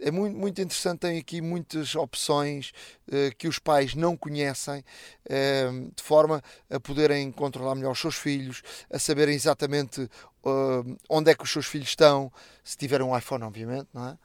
[0.00, 2.72] é muito, muito interessante, tem aqui muitas opções
[3.08, 8.16] uh, que os pais não conhecem, uh, de forma a poderem controlar melhor os seus
[8.16, 12.32] filhos, a saberem exatamente uh, onde é que os seus filhos estão,
[12.64, 14.18] se tiverem um iPhone, obviamente, não é?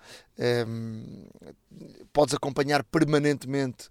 [2.13, 3.89] podes acompanhar permanentemente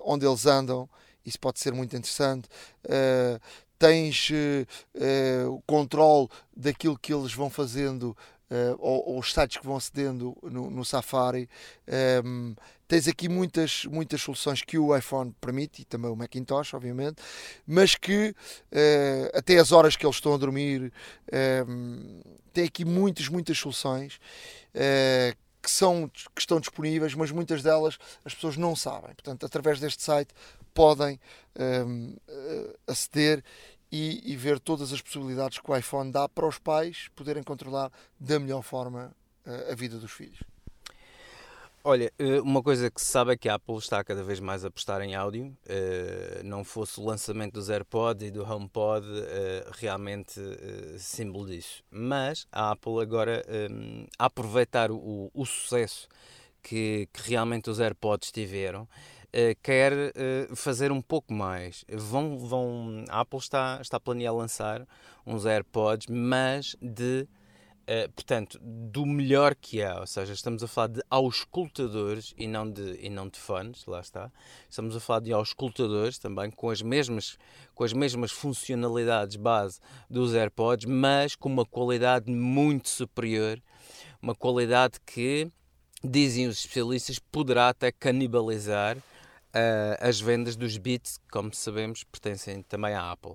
[0.00, 0.88] onde eles andam,
[1.24, 2.48] isso pode ser muito interessante
[3.82, 8.16] tens uh, o controle daquilo que eles vão fazendo
[8.48, 11.48] uh, ou, ou, os sites que vão acedendo no, no Safari.
[12.24, 12.54] Um, ehm,
[12.86, 17.20] tens aqui muitas, muitas soluções que o iPhone permite e também o Macintosh, obviamente,
[17.66, 20.92] mas que uh, até as horas que eles estão a dormir
[21.32, 22.20] um, ehm,
[22.52, 24.20] tem aqui muitas, muitas soluções.
[24.76, 29.14] Uh, que, são, que estão disponíveis, mas muitas delas as pessoas não sabem.
[29.14, 30.34] Portanto, através deste site
[30.74, 31.20] podem
[31.86, 33.44] um, ehm, aceder
[33.92, 37.92] e, e, ver todas as possibilidades que o iPhone dá para os pais poderem controlar
[38.18, 39.14] da melhor forma
[39.46, 40.42] uh, a vida dos filhos.
[41.84, 44.64] Olha, eh, uma coisa que se sabe é que a Apple está cada vez mais
[44.64, 45.52] a apostar em áudio.
[45.66, 49.04] Eh, não fosse o lançamento dos AirPods e do HomePod
[49.72, 50.40] realmente
[50.96, 51.82] símbolo disso.
[51.90, 53.44] Mas a Apple agora,
[54.16, 56.06] a aproveitar o, o sucesso
[56.62, 58.88] que, que realmente os AirPods tiveram,
[59.62, 61.84] quer uh, fazer um pouco mais.
[61.88, 64.86] Vão, vão, a Apple está, está a planear lançar
[65.26, 67.26] uns AirPods, mas de
[67.82, 72.70] Uh, portanto, do melhor que há, ou seja, estamos a falar de auscultadores e não
[72.70, 74.30] de, e não de fones, lá está.
[74.70, 77.36] Estamos a falar de auscultadores também com as mesmas,
[77.74, 83.60] com as mesmas funcionalidades base dos AirPods, mas com uma qualidade muito superior,
[84.22, 85.50] uma qualidade que,
[86.04, 88.96] dizem os especialistas, poderá até canibalizar
[89.54, 93.34] Uh, as vendas dos Beats, como sabemos, pertencem também à Apple.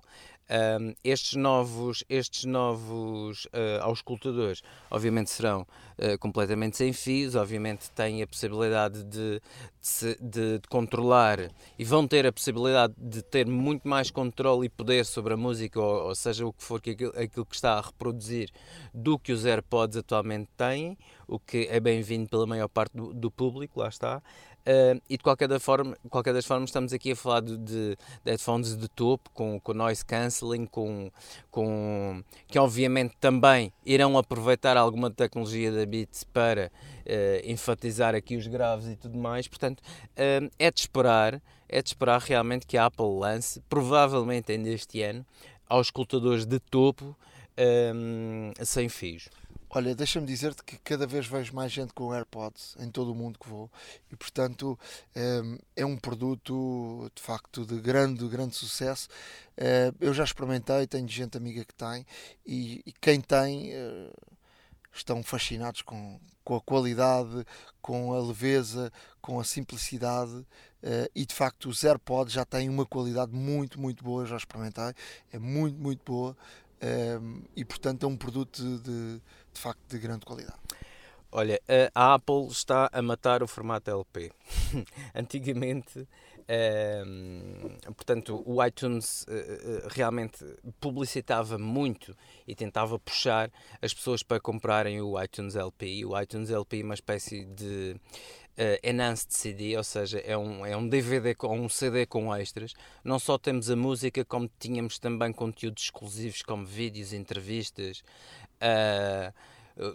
[0.50, 5.64] Um, estes novos, estes novos uh, auscultadores, obviamente, serão
[5.98, 12.08] uh, completamente sem fios, obviamente, têm a possibilidade de, de, de, de, controlar e vão
[12.08, 16.16] ter a possibilidade de ter muito mais controle e poder sobre a música, ou, ou
[16.16, 18.50] seja, o que for que aquilo, aquilo, que está a reproduzir,
[18.94, 23.30] do que os AirPods atualmente têm, o que é bem-vindo pela maior parte do, do
[23.30, 24.24] público, lá está.
[24.68, 27.98] Uh, e de qualquer, da forma, qualquer das formas, estamos aqui a falar de, de,
[28.26, 31.10] headphones de topo, com, com noise cancelling, com,
[31.50, 36.70] com, que obviamente também irão aproveitar alguma tecnologia da Beats para
[37.06, 39.48] uh, enfatizar aqui os graves e tudo mais.
[39.48, 44.68] Portanto, uh, é de esperar, é de esperar realmente que a Apple lance, provavelmente ainda
[44.68, 45.26] este ano,
[45.70, 47.16] aos escutadores de topo
[48.64, 49.30] sem fios.
[49.70, 53.38] Olha, deixa-me dizer-te que cada vez vejo mais gente com AirPods em todo o mundo
[53.38, 53.70] que vou
[54.10, 54.80] e, portanto,
[55.14, 59.10] ehm, é um produto de facto de grande, grande sucesso.
[59.58, 62.06] Eh, eu já experimentei, tenho gente amiga que tem
[62.46, 64.10] e, quem tem eh,
[64.94, 67.46] estão fascinados com, com a qualidade,
[67.82, 70.46] com a leveza, com a simplicidade
[70.82, 74.24] eh, e de facto os AirPods já têm uma qualidade muito, muito boa.
[74.24, 74.94] Eu já experimentei,
[75.32, 76.38] é muito, muito boa.
[76.80, 79.22] Ehm, e portanto é um produto de, de
[79.58, 80.60] facto de grande qualidade.
[81.32, 81.60] Olha,
[81.94, 84.32] a Apple está a matar o formato LP.
[85.14, 86.08] Antigamente,
[87.96, 90.46] portanto, o iTunes uh, realmente
[90.80, 92.16] publicitava muito
[92.48, 96.06] e tentava puxar as pessoas para comprarem o iTunes LP.
[96.06, 98.00] O iTunes LP é uma espécie de
[98.58, 102.74] uh, enhanced CD, ou seja, é um, é um DVD com um CD com extras.
[103.04, 108.04] Não só temos a música, como tínhamos também conteúdos exclusivos como vídeos, entrevistas,
[108.62, 109.34] uh,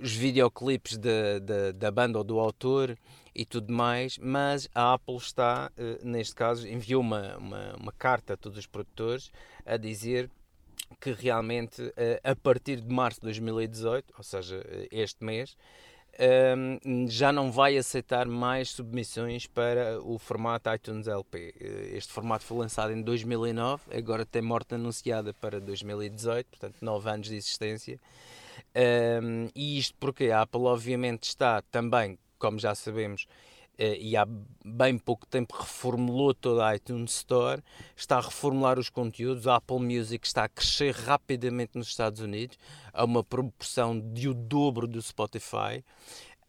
[0.01, 2.97] os videoclipes de, de, da banda ou do autor
[3.35, 8.35] e tudo mais, mas a Apple está, uh, neste caso, enviou uma, uma, uma, carta
[8.35, 9.31] a todos os produtores
[9.65, 10.31] a dizer
[11.01, 11.93] que realmente uh,
[12.23, 15.57] a partir de março de 2018, ou seja, este mês,
[16.19, 21.55] um, já não vai aceitar mais submissões para o formato iTunes LP.
[21.95, 27.29] Este formato foi lançado em 2009, agora tem morte anunciada para 2018, portanto, 9 anos
[27.29, 27.99] de existência.
[28.75, 33.29] Um, e isto porque a Apple, obviamente, está também, como já sabemos,
[33.79, 34.27] uh, e há
[34.65, 37.63] bem pouco tempo reformulou toda a iTunes Store,
[37.97, 39.47] está a reformular os conteúdos.
[39.47, 42.59] A Apple Music está a crescer rapidamente nos Estados Unidos,
[42.93, 45.85] a uma proporção de o dobro do Spotify.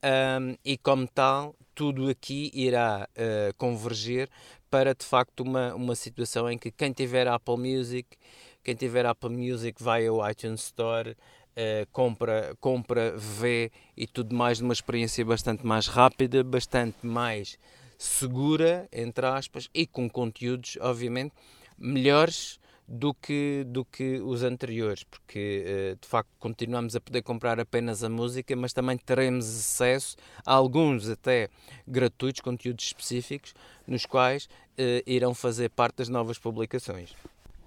[0.04, 4.34] Um, e como tal, tudo aqui irá uh,
[4.70, 8.18] para de facto uma, uma situação em que quem tiver Apple Music,
[8.64, 11.16] quem tiver Apple Music vai ao iTunes Store,
[11.56, 17.60] Uh, compra, compra, vê e tudo mais numa experiência bastante mais rápida, bastante mais
[17.96, 21.32] segura, entre aspas, e com conteúdos, obviamente,
[21.78, 27.60] melhores do que, do que os anteriores, porque uh, de facto continuamos a poder comprar
[27.60, 31.50] apenas a música, mas também teremos acesso a alguns até
[31.88, 33.54] gratuitos, conteúdos específicos,
[33.88, 37.16] nos quais uh, irão fazer parte das novas publicações.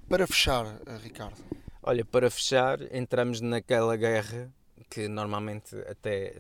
[0.09, 0.67] Para fechar,
[1.03, 1.66] Ricardo.
[1.89, 4.53] Olha, para fechar, entramos naquela guerra
[4.91, 6.35] que normalmente até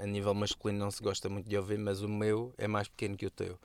[0.00, 3.16] a nível masculino não se gosta muito de ouvir, mas o meu é mais pequeno
[3.16, 3.58] que o teu.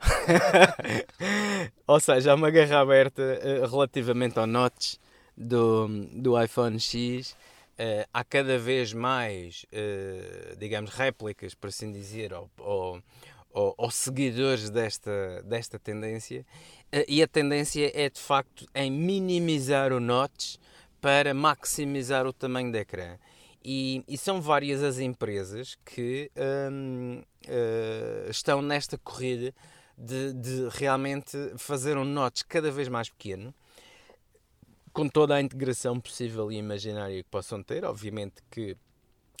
[1.86, 4.94] Ou seja, há uma guerra aberta uh, relativamente ao notch
[5.36, 7.32] do, do iPhone X.
[7.32, 13.02] Uh, há cada vez mais, uh, digamos, réplicas, por assim dizer, ou, ou,
[13.50, 16.46] ou, ou seguidores desta, desta tendência.
[17.06, 20.56] e a tendência é, de facto, em minimizar o notch
[21.00, 23.18] para maximizar o tamanho do ecrã.
[23.64, 29.52] E, e, são várias as empresas que uh, estão nesta corrida
[29.96, 33.52] de, de, realmente fazer um notch cada vez mais pequeno,
[34.92, 37.84] com toda a integração possível e imaginária que possam ter.
[37.84, 38.76] Obviamente que,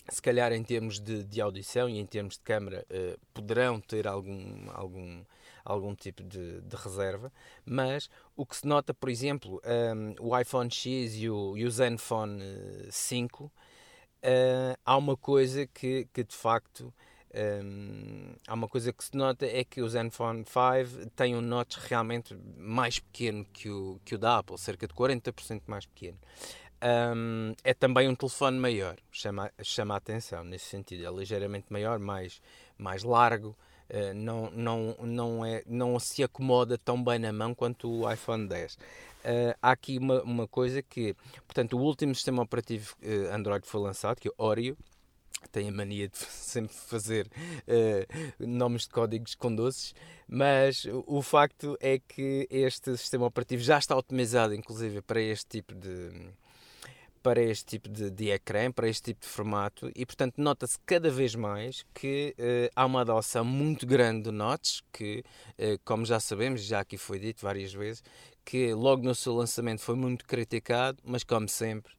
[0.08, 4.06] se calhar, em termos de, de audição e em termos de câmara, uh, poderão ter
[4.08, 5.22] algum, algum,
[5.72, 7.32] algum tipo de, de, reserva,
[7.64, 11.70] mas o que se nota, por exemplo, um, o iPhone X e o, e o
[11.70, 12.42] Zenfone
[12.90, 13.50] 5, uh,
[14.84, 16.92] há uma coisa que, que de facto
[17.62, 21.76] um, há uma coisa que se nota é que o Zenfone 5 tem um notch
[21.76, 26.18] realmente mais pequeno que o, que o da Apple, cerca de 40% mais pequeno.
[26.80, 31.98] Um, é também um telefone maior, chama, chama a atenção nesse sentido, é ligeiramente maior,
[31.98, 32.40] mais,
[32.78, 33.56] mais largo,
[34.14, 38.74] não, não, não, é, não se acomoda tão bem na mão quanto o iPhone 10.
[38.74, 41.14] Uh, há aqui uma, uma coisa que,
[41.46, 44.76] portanto, o último sistema operativo uh, Android foi lançado, que é o Oreo,
[45.52, 49.94] tem a mania de sempre fazer uh, nomes de códigos com doces,
[50.26, 55.74] mas o, facto é que este sistema operativo já está otimizado, inclusive, para este tipo
[55.74, 56.30] de
[57.28, 61.10] para este tipo de, de ecrã, para este tipo de formato, e portanto nota-se cada
[61.10, 65.22] vez mais que uh, há uma adoção muito grande do Notch, que,
[65.58, 68.02] uh, como já sabemos, já aqui foi dito várias vezes,
[68.46, 71.92] que logo no seu lançamento foi muito criticado, mas como sempre,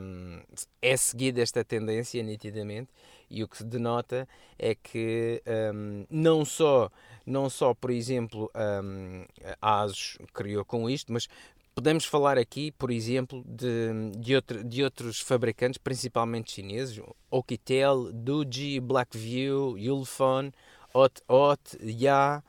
[0.00, 0.42] um,
[0.82, 2.90] é seguida esta tendência nitidamente
[3.30, 4.28] e o que se denota
[4.58, 5.40] é que
[5.72, 6.90] um, não só
[7.24, 8.50] não só por exemplo
[8.82, 9.24] um,
[9.60, 11.28] a ASUS criou com isto mas
[11.78, 18.80] podemos falar aqui por exemplo de, de, outro, de outros fabricantes principalmente chineses Oukitel, Doogee,
[18.80, 20.50] Blackview, Ulefone,
[20.92, 22.42] Hot Hot, Ya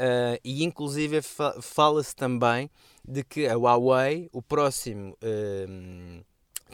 [0.00, 2.68] uh, e inclusive fa fala-se também
[3.06, 5.16] de que a Huawei o próximo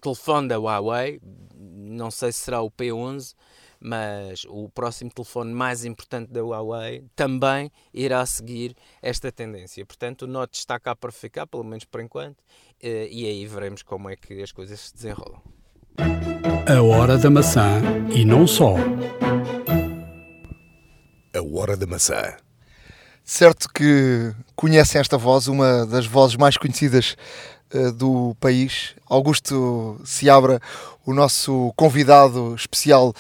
[0.00, 1.20] telefone da Huawei,
[1.54, 3.34] não sei se será o P11,
[3.80, 9.84] mas o próximo telefone mais importante da Huawei também irá seguir esta tendência.
[9.86, 12.36] Portanto, o Note está cá para ficar, pelo menos por enquanto,
[12.82, 15.40] eh, e aí veremos como é que as coisas se desenrolam.
[16.68, 17.80] A hora da maçã
[18.14, 18.74] e não só.
[21.34, 22.36] A hora da maçã.
[23.24, 27.16] Certo que conhecem esta voz, uma das vozes mais conhecidas
[27.72, 28.94] uh, do país.
[29.06, 30.60] Augusto Seabra,
[31.06, 33.14] o nosso convidado especial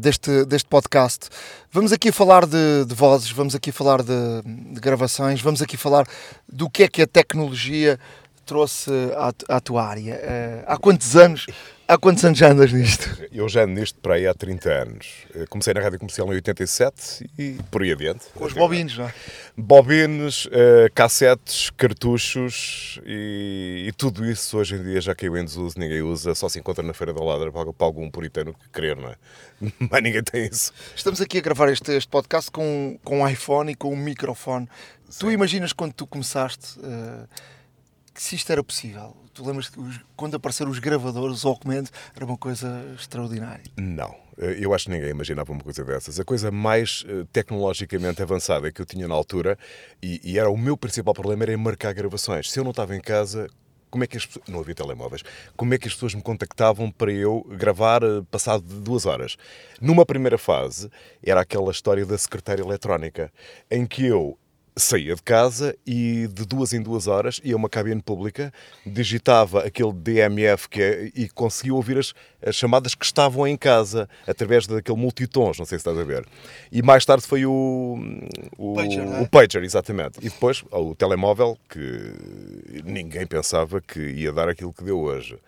[0.00, 1.28] deste, deste podcast.
[1.70, 4.42] Vamos aqui falar de, de vozes, vamos aqui falar de,
[4.72, 6.06] de, gravações, vamos aqui falar
[6.48, 7.98] do que é que a tecnologia
[8.46, 10.14] trouxe à, à tua área.
[10.14, 11.46] Uh, há quantos anos
[11.90, 13.20] Há quantos anos já andas nisto?
[13.32, 15.08] Eu já ando nisto para aí há 30 anos.
[15.48, 18.26] Comecei na rádio comercial em 87 e por aí adiante.
[18.32, 19.14] Com os bobines, não é?
[19.56, 25.80] Bobines, uh, cassetes, cartuchos e, e, tudo isso hoje em dia já caiu em desuso,
[25.80, 28.96] ninguém usa, só se encontra na Feira da Ladra para, para algum puritano que querer,
[28.96, 29.16] não é?
[29.90, 30.72] Mas ninguém tem isso.
[30.94, 34.68] Estamos aqui a gravar este, este podcast com, com um iPhone e com um microfone.
[35.08, 35.18] Sim.
[35.18, 37.26] Tu imaginas quando tu começaste uh,
[38.14, 39.19] que se isto era possível?
[39.32, 39.80] Tu lembras que
[40.16, 43.64] quando apareceram os gravadores, os Walkman, era uma coisa extraordinária?
[43.76, 44.14] Não.
[44.40, 46.18] Eh, eu acho que ninguém imaginava uma coisa dessas.
[46.18, 49.58] A coisa mais uh, tecnologicamente avançada que eu tinha na altura,
[50.02, 52.50] e, e, era o meu principal problema, era marcar gravações.
[52.50, 53.46] Se eu não estava em casa,
[53.90, 54.46] como é que as pessoas...
[54.48, 55.22] Não havia telemóveis.
[55.56, 59.36] Como é que as pessoas me contactavam para eu gravar uh, passado de duas horas?
[59.80, 60.90] Numa primeira fase,
[61.22, 63.32] era aquela história da secretária eletrónica,
[63.70, 64.38] em que eu
[64.76, 68.52] saía de casa e de duas em duas horas ia a uma cabine pública,
[68.84, 74.08] digitava aquele DMF que é, e conseguia ouvir as, as, chamadas que estavam em casa
[74.26, 76.26] através daquele multitons, não sei se estás a ver.
[76.70, 77.98] E mais tarde foi o,
[78.56, 79.20] o, pager, é?
[79.20, 80.18] o pager, exatamente.
[80.20, 82.14] E depois o telemóvel, que
[82.84, 85.38] ninguém pensava que ia dar aquilo que deu hoje.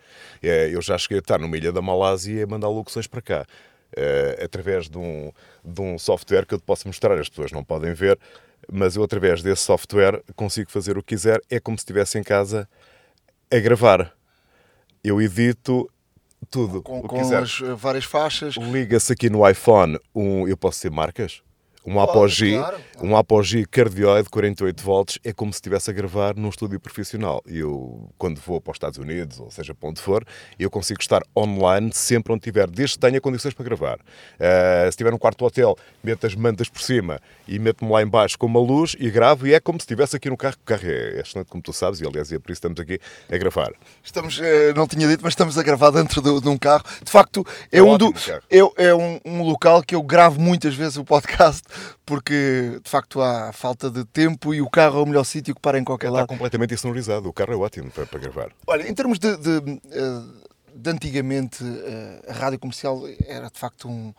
[0.41, 3.21] É, eu já cheguei a estar numa ilha da Malásia e a mandar locuções para
[3.21, 3.45] cá.
[3.97, 5.31] Uh, através de um,
[5.63, 8.19] de um software que eu te posso mostrar, as pessoas não podem ver,
[8.71, 12.23] mas eu através desse software consigo fazer o que quiser, é como se estivesse em
[12.23, 12.67] casa
[13.51, 14.13] a gravar.
[15.03, 15.89] Eu edito
[16.49, 16.81] tudo.
[16.81, 18.55] Com, com as eh, várias faixas.
[18.55, 20.47] Liga-se aqui no iPhone um.
[20.47, 21.41] Eu posso ser marcas?
[21.85, 22.77] Um Apogee, claro.
[23.01, 27.41] um Apogee cardioide 48 volts é como se estivesse a gravar num estúdio profissional.
[27.45, 30.25] Eu, quando vou para os Estados Unidos, ou seja, para onde for,
[30.57, 33.97] eu consigo estar online sempre onde tiver, desde que tenha condições para gravar.
[33.97, 38.01] Uh, se estiver num quarto de hotel, meto as mantas por cima e meto-me lá
[38.01, 40.55] embaixo com uma luz e gravo, e é como se estivesse aqui no carro.
[40.61, 42.99] O carro é, excelente, como tu sabes, e aliás é por isso que estamos aqui
[43.29, 43.73] a gravar.
[44.01, 46.83] Estamos, eh, não tinha dito, mas estamos a gravar dentro de, de um carro.
[47.03, 48.13] De facto, é, É um, do,
[48.49, 51.63] é, é um, um local que eu gravo muitas vezes o podcast,
[52.05, 55.61] porque de facto há falta de tempo e o carro é o melhor sítio que
[55.61, 56.27] para em qualquer Está lado.
[56.29, 57.27] completamente insonorizado.
[57.29, 58.51] O carro é ótimo para, para gravar.
[58.67, 60.21] Olha, em termos de, de, eh,
[60.75, 64.13] de antigamente, eh, a rádio comercial era de facto um.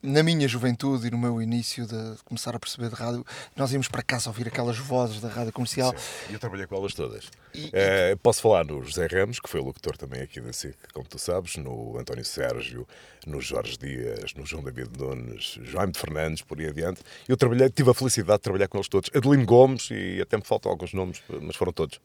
[0.00, 3.26] Na minha juventude e no meu início de começar a perceber de rádio,
[3.56, 5.92] nós íamos para casa ouvir aquelas vozes da rádio comercial.
[6.30, 7.28] E eu trabalhei com elas todas.
[7.52, 11.04] E- Eh, posso falar no José Ramos, que foi locutor também aqui da SIC, como
[11.04, 12.86] tu sabes, no António Sérgio,
[13.26, 17.00] no Jorge Dias, no João David Nunes, Jaime de Fernandes, por aí adiante.
[17.26, 19.10] Eu trabalhei, tive a felicidade de trabalhar com eles todos.
[19.12, 22.00] Adelino Gomes, e até me faltam alguns nomes, mas foram todos.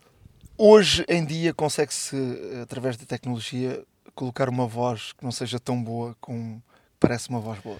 [0.58, 2.16] Hoje em dia consegue-se,
[2.64, 3.84] através da tecnologia,
[4.16, 6.62] colocar uma voz que não seja tão boa como
[7.04, 7.78] parece uma voz boa.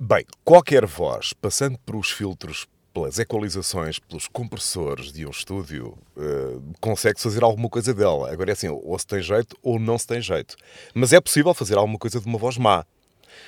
[0.00, 6.58] Bem, qualquer voz, passando por os filtros, pelas equalizações, pelos compressores de um estúdio, eh,
[6.80, 8.32] consegue fazer alguma coisa dela.
[8.32, 10.56] Agora é assim, ou se tem jeito ou não se tem jeito.
[10.92, 12.84] Mas é possível fazer alguma coisa de uma voz má.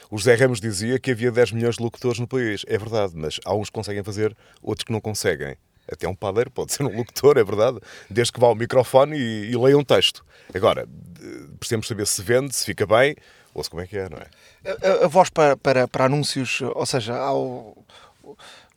[0.09, 2.65] O José Ramos dizia que havia 10 milhões de locutores no país.
[2.69, 5.57] É verdade, mas há uns que conseguem fazer, outros que não conseguem.
[5.91, 7.79] Até um padeiro pode ser um locutor, é verdade,
[8.09, 10.25] desde que vá ao microfone e, e leia um texto.
[10.55, 13.17] Agora, eh, precisamos saber se vende, se fica bem,
[13.55, 14.27] ou se como é que é, não é?
[14.65, 17.77] A, a- a voz para, para, para anúncios, ou seja, há o-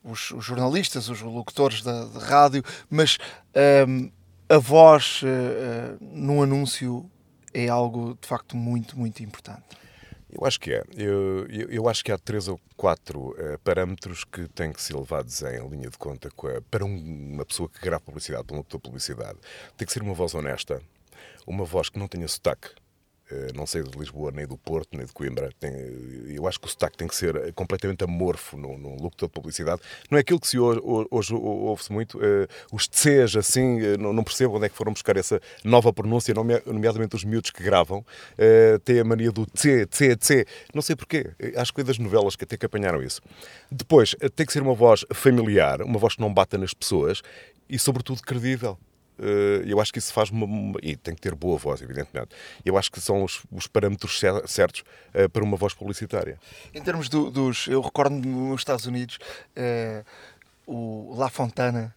[0.04, 3.18] os, os jornalistas, os locutores da, de rádio, mas
[3.88, 4.12] hum,
[4.50, 7.10] a voz eh, num anúncio
[7.54, 9.64] é algo de facto muito, muito importante.
[10.30, 10.84] Eu acho que é.
[10.98, 14.96] Eu, eu, eu acho que há três ou quatro eh, parâmetros que têm que ser
[14.96, 18.58] levados em linha de conta a- para um- uma pessoa que grava publicidade, para um
[18.58, 19.38] locutor de publicidade.
[19.78, 20.82] Tem que ser uma voz honesta,
[21.48, 22.70] uma voz que não tenha sotaque.
[23.34, 25.50] Eh, não sei de Lisboa, nem do Porto, nem de Coimbra.
[25.60, 25.74] Tem-
[26.36, 29.34] eu acho que o sotaque tem que ser eh, completamente amorfo num, num locutor de
[29.34, 29.82] publicidade.
[30.12, 30.80] Não é aquilo que se hoje,
[31.10, 34.94] hoje ouve-se muito, eh, os TCs, assim, eh, não, não percebo onde é que foram
[34.94, 38.06] buscar essa nova pronúncia, nome- nomeadamente os miúdos que gravam,
[38.38, 40.46] eh, têm a mania do T, T, T.
[40.74, 41.32] Não sei porquê.
[41.40, 43.22] Eh, Acho que foi das novelas que até que apanharam isso.
[43.72, 47.22] Depois, eh, tem que ser uma voz familiar, uma voz que não bata nas pessoas
[47.70, 48.78] e, sobretudo, credível.
[49.20, 52.30] Eh, Eu acho que isso faz uma, E tem que ter boa voz, evidentemente.
[52.66, 54.84] Eu acho que são os, os parâmetros cer- certos
[55.14, 56.40] eh, para uma voz publicitária.
[56.74, 57.68] Em termos do- dos.
[57.68, 59.20] Eu recordo-me nos Estados Unidos,
[59.56, 60.04] eh,
[60.66, 61.94] o La Fontana.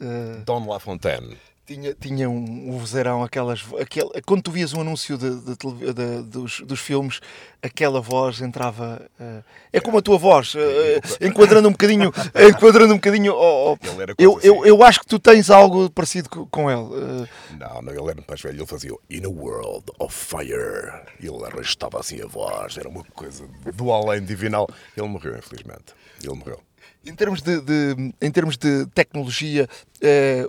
[0.00, 1.36] eh, Don LaFontaine.
[1.64, 3.64] Tinha, tinha um, um vozeirão, aquelas.
[3.80, 7.20] Aquele, quando tu vias um anúncio de, de de- dos, dos filmes,
[7.62, 9.00] aquela voz entrava.
[9.20, 9.42] eh,
[9.72, 12.12] é como a tua voz, eh, enquadrando um bocadinho.
[12.50, 13.32] enquadrando um bocadinho.
[13.32, 13.78] oh, oh,
[14.18, 14.68] eu, quase eu, assim.
[14.70, 16.82] eu acho que tu tens algo parecido co- com ele.
[17.28, 17.28] eh,
[17.60, 21.04] Não, não, ele era mais velho, ele fazia In a World of Fire.
[21.20, 24.68] Ele arrastava assim a voz, era uma coisa do além divinal.
[24.96, 25.94] Ele morreu, infelizmente.
[26.20, 26.58] Ele morreu.
[27.04, 29.68] Em termos de, de- em termos de tecnologia,
[30.00, 30.46] eh,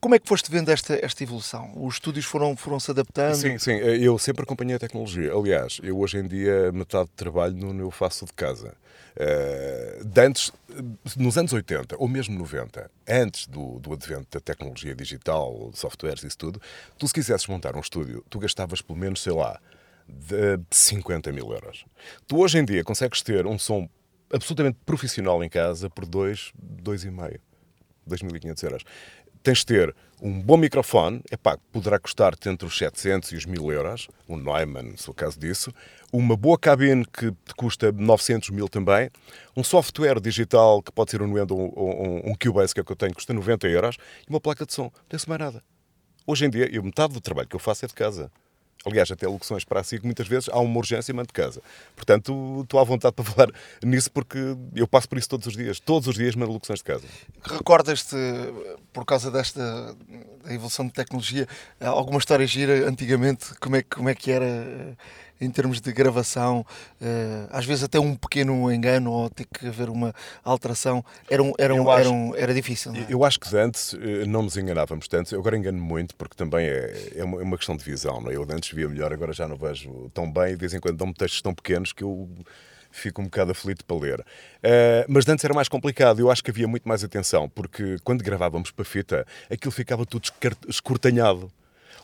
[0.00, 1.72] como é que foste vendo esta, esta evolução?
[1.76, 3.34] Os estúdios foram, foram se adaptando?
[3.34, 5.32] Sim, sim, eu sempre acompanhei a tecnologia.
[5.32, 8.74] Aliás, eu hoje em dia, metade de trabalho no eu faço de casa.
[9.16, 10.52] Eh, de antes,
[11.16, 16.26] nos anos 80, ou mesmo 90, antes do, do advento da tecnologia digital, softwares e
[16.28, 16.60] isso tudo,
[16.98, 19.58] tu se quisesses montar um estúdio, tu gastavas pelo menos, sei lá,
[20.08, 21.84] de 50 mil euros.
[22.26, 23.88] Tu hoje em dia consegues ter um som
[24.32, 26.52] absolutamente profissional em casa por 2,
[26.82, 27.40] 2,5.
[28.08, 28.84] 2.500 euros.
[29.42, 33.72] Tens de ter um bom microfone, epá, poderá custar-te entre os 700 e os 1.000
[33.72, 35.72] euros, um Neumann, se for o caso disso,
[36.12, 39.08] uma boa cabine que te custa 900 mil também,
[39.56, 42.84] um software digital que pode ser um Nuendo ou um, um Cubase, que é o
[42.84, 44.84] que eu tenho, custa 90 euros, e uma placa de som.
[44.84, 45.62] Não tem-se mais nada.
[46.26, 48.30] Hoje em dia, eu, metade do trabalho que eu faço é de casa.
[48.84, 51.60] Aliás, até locuções para si, que muitas vezes há uma urgência e mando de casa.
[51.94, 53.50] Portanto, estou à vontade para falar
[53.82, 54.38] nisso porque
[54.74, 55.78] eu passo por isso todos os dias.
[55.78, 57.04] Todos os dias mando locuções de casa.
[57.42, 58.16] Recordas-te,
[58.92, 59.94] por causa desta,
[60.44, 61.46] da evolução de tecnologia.
[61.80, 64.92] Há alguma história gira antigamente, como é, como é que era eh,
[65.40, 66.64] em termos de gravação,
[67.00, 70.14] eh, às vezes até um pequeno engano ou ter que haver uma
[70.44, 72.92] alteração, era, um, era, um, acho- era, um- era difícil.
[72.94, 73.06] É?
[73.08, 75.34] Eu acho que antes eh, não nos enganávamos tanto.
[75.34, 78.20] Eu agora engano muito porque também é, é uma, é uma questão de visão.
[78.20, 78.36] Não é?
[78.36, 80.52] Eu antes via melhor, agora já não vejo tão bem.
[80.54, 82.28] De vez em quando dão-me textos tão pequenos que eu
[82.90, 84.24] fico um bocado aflito para ler.
[84.62, 86.20] Eh, mas antes era mais complicado.
[86.20, 90.30] Eu acho que havia muito mais atenção porque quando gravávamos para fita aquilo ficava tudo
[90.68, 91.50] escortanhado.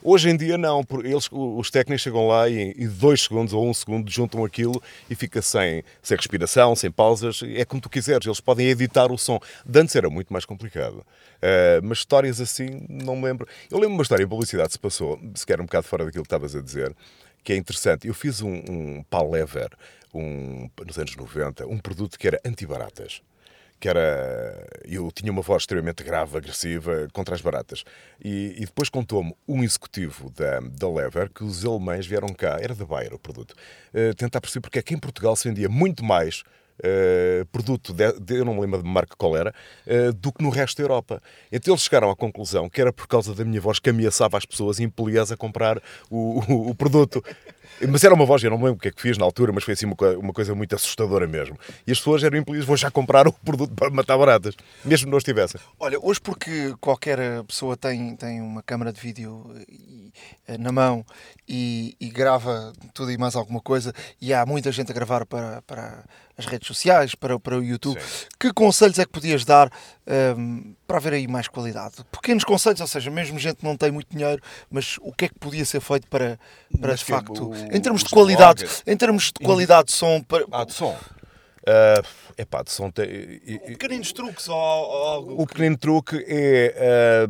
[0.03, 4.11] Hoje em dia não, eles, os técnicos chegam lá e dois segundos ou um segundo
[4.11, 8.69] juntam aquilo e fica sem, sem respiração, sem pausas, é como tu quiseres, eles podem
[8.69, 9.41] editar o som.
[9.65, 10.99] De antes era muito mais complicado.
[10.99, 13.49] Uh, mas histórias assim, não me lembro.
[13.71, 16.55] Eu lembro uma história em publicidade se passou, sequer um bocado fora daquilo que estavas
[16.55, 16.95] a dizer,
[17.43, 18.07] que é interessante.
[18.07, 19.71] Eu fiz um, um Palever,
[20.15, 23.21] um, nos anos 90, um produto que era antibaratas
[23.79, 24.67] que era.
[24.87, 27.85] Eu tinha uma voz extremamente grave, agressiva contra as baratas.
[28.25, 32.75] E, e depois contou-me um executivo da, da Lever que os alemães vieram cá, era
[32.75, 33.55] da Bayer o produto,
[33.93, 36.43] eh, tentar perceber porque é que em Portugal se vendia muito mais.
[36.83, 39.55] eh, produto, de, de- eu não me lembro de marca qual era,
[39.87, 41.23] eh, do que no resto da Europa.
[41.51, 44.45] Então eles chegaram à conclusão que era por causa da minha voz que ameaçava as
[44.45, 45.79] pessoas e impelia-as a comprar
[46.11, 47.23] o, o- o produto.
[47.89, 49.53] Mas era uma voz, eu não me lembro o que é que fiz na altura,
[49.53, 51.59] mas foi assim uma, uma coisa muito assustadora mesmo.
[51.87, 54.55] E as pessoas eram impelidas, vou já comprar o produto para matar baratas,
[54.85, 55.61] mesmo que não estivessem.
[55.79, 59.45] Olha, hoje porque qualquer pessoa tem, tem uma câmara de vídeo
[60.47, 61.05] eh, na mão
[61.49, 65.63] e, e grava tudo e mais alguma coisa, e há muita gente a gravar para,
[65.63, 66.05] para
[66.37, 68.01] as redes sociais, para, para o YouTube,
[68.39, 69.71] que conselhos é que podias dar
[70.07, 71.97] ehm, para haver aí mais qualidade?
[72.13, 75.29] Pequenos conselhos, ou seja, mesmo gente que não tem muito dinheiro, mas o que é
[75.29, 76.39] que podia ser feito para,
[76.81, 79.89] para Mas de facto, o- em termos os de qualidade, bloggers- em termos de qualidade
[79.89, 80.97] de som, para, Ah, de som.
[81.69, 82.01] É
[82.39, 83.41] epá, de som tem.
[83.67, 85.43] pequeninos truques ou, ou algo.
[85.43, 87.29] O pequeno truque é, eh,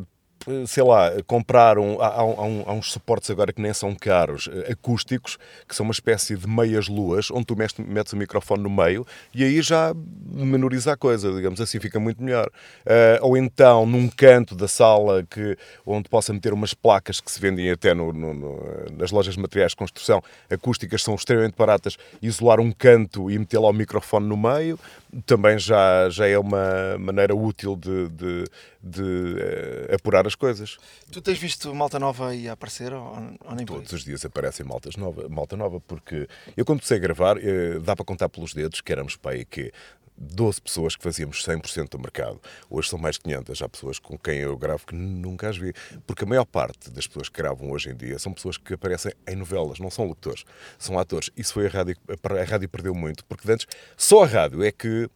[0.66, 2.01] sei lá, comprar um.
[2.01, 5.38] Há, há uns suportes agora que nem são caros, eh, acústicos,
[5.68, 9.42] que são uma espécie de meias luas, onde tu metes, o microfone no meio e
[9.44, 9.92] aí já
[10.32, 12.49] menoriza a coisa, digamos assim, fica muito melhor.
[12.84, 17.40] Eh, ou então num canto da sala que, onde possa meter umas placas que se
[17.40, 18.61] vendem até no- no- no-
[18.97, 23.59] nas lojas de materiais de construção, acústicas são extremamente baratas, isolar um canto e meter
[23.59, 24.78] lá o microfone no meio
[25.25, 28.45] também já, já é uma maneira útil de, de,
[28.83, 30.79] de, eh, apurar as coisas.
[31.11, 34.67] Tu tens visto malta nova aí a aparecer ou, ou nem Todos os dias aparecem
[34.67, 38.53] maltas nova, malta nova, porque eu quando comecei a gravar, eh, dá para contar pelos
[38.53, 39.73] dedos que éramos para aí que
[40.19, 42.41] 12 pessoas que fazíamos 100% do mercado.
[42.71, 43.62] Hoje são mais de 500.
[43.62, 45.73] Há pessoas com quem eu gravo que nunca as vi.
[46.07, 49.12] Porque a maior parte das pessoas que gravam hoje em dia são pessoas que aparecem
[49.27, 50.45] em novelas, não são locutores,
[50.79, 51.31] são atores.
[51.37, 55.09] Isso foi a rádio, a rádio perdeu muito, porque antes só a rádio é que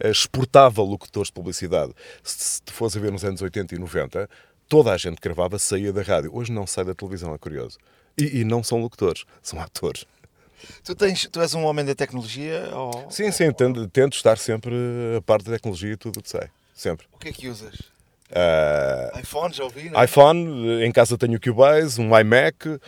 [0.00, 1.92] eh, exportava locutores de publicidade.
[2.22, 4.28] Se tu fores a ver nos anos 80 e 90,
[4.68, 6.34] toda a gente que gravava saía da rádio.
[6.34, 7.78] Hoje não sai da televisão, é curioso.
[8.16, 10.06] E, e não são locutores, são atores.
[10.82, 14.74] Tu, tens, tu és um homem da tecnologia ou Sim, sim, tento, tento estar sempre
[15.16, 16.48] a parte da tecnologia e tudo o que sei.
[16.74, 17.06] Sempre.
[17.12, 17.94] o que é que usas?
[18.36, 20.04] Ah, iPhone, já ouvi, não é?
[20.04, 22.80] iPhone, em casa tenho o Cubase, um iMac, ah,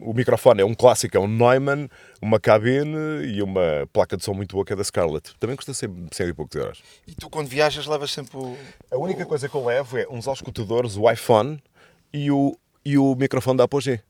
[0.00, 1.88] o microfone é um clássico, é um Neumann,
[2.20, 5.34] uma cabine e uma placa de som muito boa que é da Scarlett.
[5.38, 6.82] Também custa sempre 100 e poucos euros.
[7.06, 8.56] E tu quando viajas levas sempre o...
[8.90, 11.62] A única coisa que eu levo é uns auscultadores, o iPhone
[12.12, 14.00] e o, e o microfone da Apogee.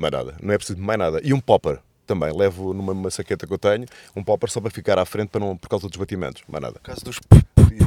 [0.00, 1.20] Mais nada, não é preciso mais nada.
[1.22, 2.32] E um popper também.
[2.34, 3.84] Levo numa uma saqueta que eu tenho,
[4.16, 6.42] um popper só para ficar à frente para não, por causa dos batimentos.
[6.48, 6.74] Mais nada.
[6.78, 7.20] por causa dos...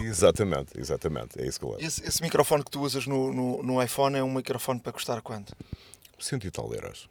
[0.04, 1.42] Exatamente, exatamente.
[1.42, 1.84] É isso que eu levo.
[1.84, 5.22] Esse, esse microfone que tu usas no, no, no iPhone é um microfone para custar
[5.24, 5.56] quanto?
[6.20, 7.10] Cento e tal euros.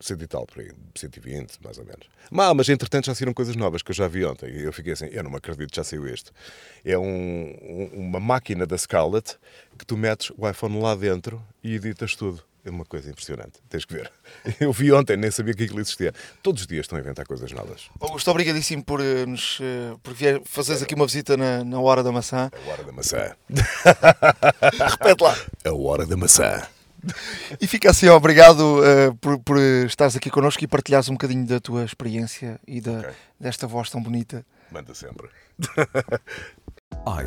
[0.00, 0.72] Cento e tal, por aí.
[0.94, 2.06] 120, mais ou menos.
[2.30, 4.48] Mas, mas entretanto já saíram coisas novas que eu já vi ontem.
[4.50, 6.30] E eu fiquei assim, eu não me acredito, já saiu este.
[6.82, 9.36] É um, um- uma máquina da Scarlett
[9.78, 12.42] que tu metes o iPhone lá dentro e editas tudo.
[12.64, 13.60] É uma coisa impressionante.
[13.68, 14.10] Tens que ver.
[14.58, 16.12] Eu vi ontem, nem sabia que aquilo existia.
[16.42, 17.90] Todos os dias estão a inventar coisas novas.
[18.00, 22.02] Augusto, obrigadíssimo por, eh, nos, eh, por vier, fazeres aqui uma visita na, na Hora
[22.02, 22.50] da Maçã.
[22.66, 23.36] A hora da maçã.
[24.90, 25.36] Repete lá.
[25.64, 26.66] A hora da maçã.
[27.60, 31.60] E fica assim, obrigado eh, por, por estares aqui connosco e partilhares um bocadinho da
[31.60, 33.10] tua experiência e da, Ok.
[33.38, 34.44] desta voz tão bonita.
[34.70, 35.28] Manda sempre.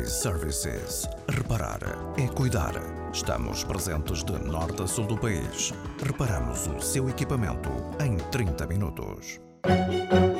[0.00, 1.08] iServices.
[1.28, 1.80] Reparar
[2.16, 2.74] é cuidar.
[3.12, 5.72] Estamos presentes de norte a sul do país.
[6.04, 7.68] Reparamos o seu equipamento
[8.00, 9.40] em 30 minutos.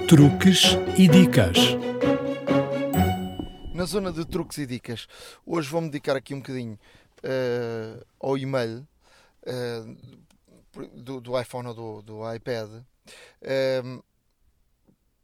[0.08, 0.64] Truques
[0.96, 1.58] e dicas.
[3.74, 5.06] Na zona de truques e dicas,
[5.46, 6.78] hoje vou-me dedicar aqui um bocadinho
[7.22, 8.86] eh, ao e-mail
[9.46, 9.84] eh,
[10.94, 12.68] do, do iPhone ou do, do iPad.
[13.42, 14.00] Ehm,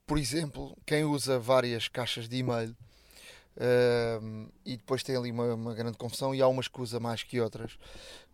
[0.06, 2.76] por exemplo, quem usa várias caixas de e-mail
[3.56, 7.22] uh, e depois tem ali uma, uma, grande confusão e há umas que usa mais
[7.22, 7.76] que outras.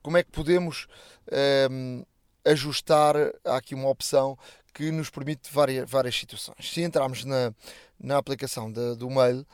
[0.03, 0.87] Como é que podemos
[1.29, 2.07] uh,
[2.45, 3.17] ajustar?
[3.45, 4.39] Há aqui uma opção
[4.73, 6.71] que nos permite várias, várias situações.
[6.71, 7.53] Se entrarmos na,
[7.99, 9.47] na aplicação de, do mail,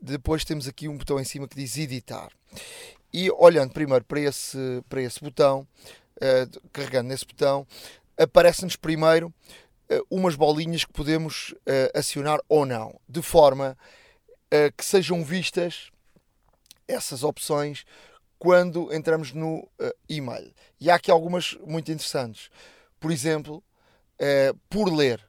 [0.00, 2.30] depois temos aqui um botão em cima que diz editar.
[3.12, 5.66] E olhando primeiro para esse, para esse botão,
[6.16, 7.66] uh, carregando nesse botão,
[8.18, 9.32] aparece-nos primeiro
[9.90, 13.76] uh, umas bolinhas que podemos uh, acionar ou não, de forma
[14.76, 15.90] que sejam vistas
[16.86, 17.84] essas opções
[18.38, 19.68] quando entramos no
[20.08, 20.52] e-mail.
[20.80, 22.48] E há aqui algumas muito interessantes.
[23.00, 23.62] Por exemplo,
[24.70, 25.20] por ler.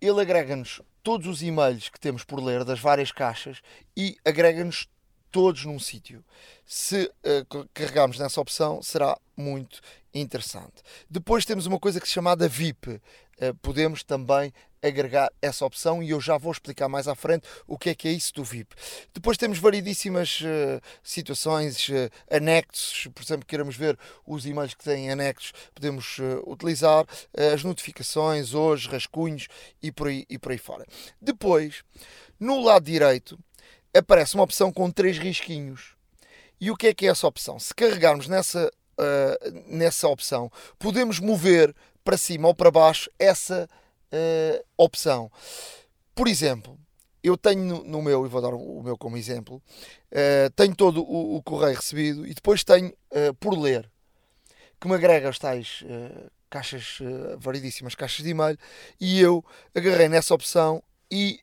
[0.00, 3.62] Ele agrega-nos todos os e-mails que temos por ler das várias caixas
[3.96, 4.88] e agrega-nos
[5.30, 6.24] todos num sítio.
[6.64, 9.80] Se uh, carregarmos nessa opção, será muito
[10.14, 10.82] interessante.
[11.08, 12.88] Depois temos uma coisa que se chamada VIP.
[12.88, 13.00] Uh,
[13.38, 14.50] eh, podemos também
[14.82, 18.08] agregar essa opção e eu já vou explicar mais à frente o que é que
[18.08, 18.74] é isso do VIP.
[19.12, 25.10] Depois temos variedíssimas uh, situações, uh, anexos, por exemplo, queremos ver os e-mails que têm
[25.10, 27.04] anexos, podemos uh, utilizar
[27.54, 29.48] as notificações, hoje, rascunhos
[29.82, 30.86] e por, aí, e por aí fora.
[31.20, 31.82] Depois,
[32.38, 33.38] no lado direito,
[33.96, 35.96] aparece uma opção com três risquinhos.
[36.60, 37.58] E o que é que é essa opção?
[37.58, 38.70] Se carregarmos nessa,
[39.66, 43.68] nessa opção, podemos mover para cima ou para baixo essa
[44.12, 45.30] uh, opção.
[46.14, 46.78] Por exemplo,
[47.22, 49.62] eu tenho no meu, e vou dar o meu como exemplo,
[50.12, 52.92] uh, tenho todo o, o, correio recebido e depois tenho
[53.40, 53.90] por ler,
[54.80, 55.82] que me agrega os tais
[56.50, 56.98] caixas,
[57.38, 58.58] variedíssimas caixas de e-mail,
[59.00, 59.44] e eu
[59.74, 61.40] agarrei nessa opção e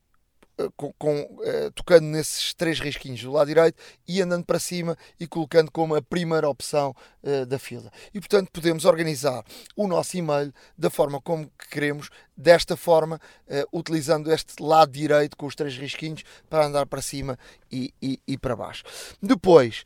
[0.75, 5.27] com, com uh, tocando nesses três risquinhos do lado direito e andando para cima e
[5.27, 7.91] colocando como a primeira opção uh, da fila.
[8.13, 9.43] E portanto podemos organizar
[9.75, 15.45] o nosso e-mail da forma como queremos, desta forma, uh, utilizando este lado direito com
[15.45, 17.37] os três risquinhos para andar para cima
[17.71, 18.83] e, e, e para baixo.
[19.21, 19.83] Depois,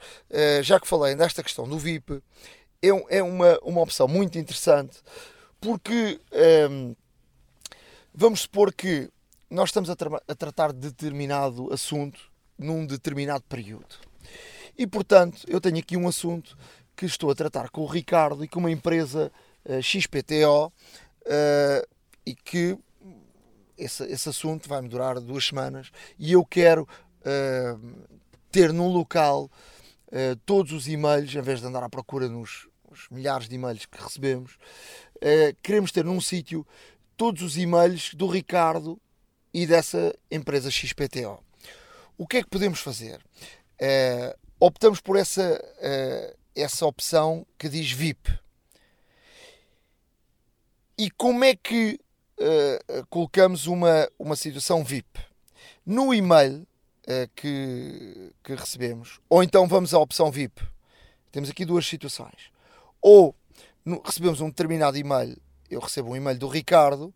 [0.62, 2.22] já que falei desta questão do VIP,
[2.82, 5.00] é, é uma, uma opção muito interessante
[5.60, 6.20] porque
[6.70, 6.96] um,
[8.14, 9.10] vamos supor que
[9.50, 12.20] nós estamos a, tra a tratar de determinado assunto
[12.58, 13.96] num determinado período.
[14.78, 16.58] E portanto, eu tenho aqui um assunto
[16.96, 19.32] que estou a tratar com o Ricardo e com uma empresa
[19.66, 21.88] uh, XPTO uh,
[22.26, 22.78] e que
[23.78, 26.88] esse, esse assunto vai-me durar duas semanas e eu quero
[27.22, 28.08] uh,
[28.52, 29.50] ter num local
[30.46, 34.02] todos os e-mails, em vez de andar à procura nos, nos milhares de e-mails que
[34.02, 34.58] recebemos,
[35.62, 36.66] queremos ter num sítio
[37.18, 38.98] todos os e-mails do Ricardo
[39.58, 41.44] e dessa empresa XPTO.
[42.16, 43.20] O que é que podemos fazer?
[43.82, 48.38] Uh, optamos por essa, uh, essa opção que diz VIP.
[50.96, 52.00] E como é que
[52.38, 55.20] uh, colocamos uma, uma situação VIP?
[55.84, 56.68] No e-mail
[57.36, 60.62] que, que recebemos, ou então vamos à opção VIP.
[61.32, 62.52] Temos aqui duas situações.
[63.02, 63.34] Ou
[63.84, 65.36] no, recebemos um determinado e-mail,
[65.70, 67.14] eu recebo um e-mail do Ricardo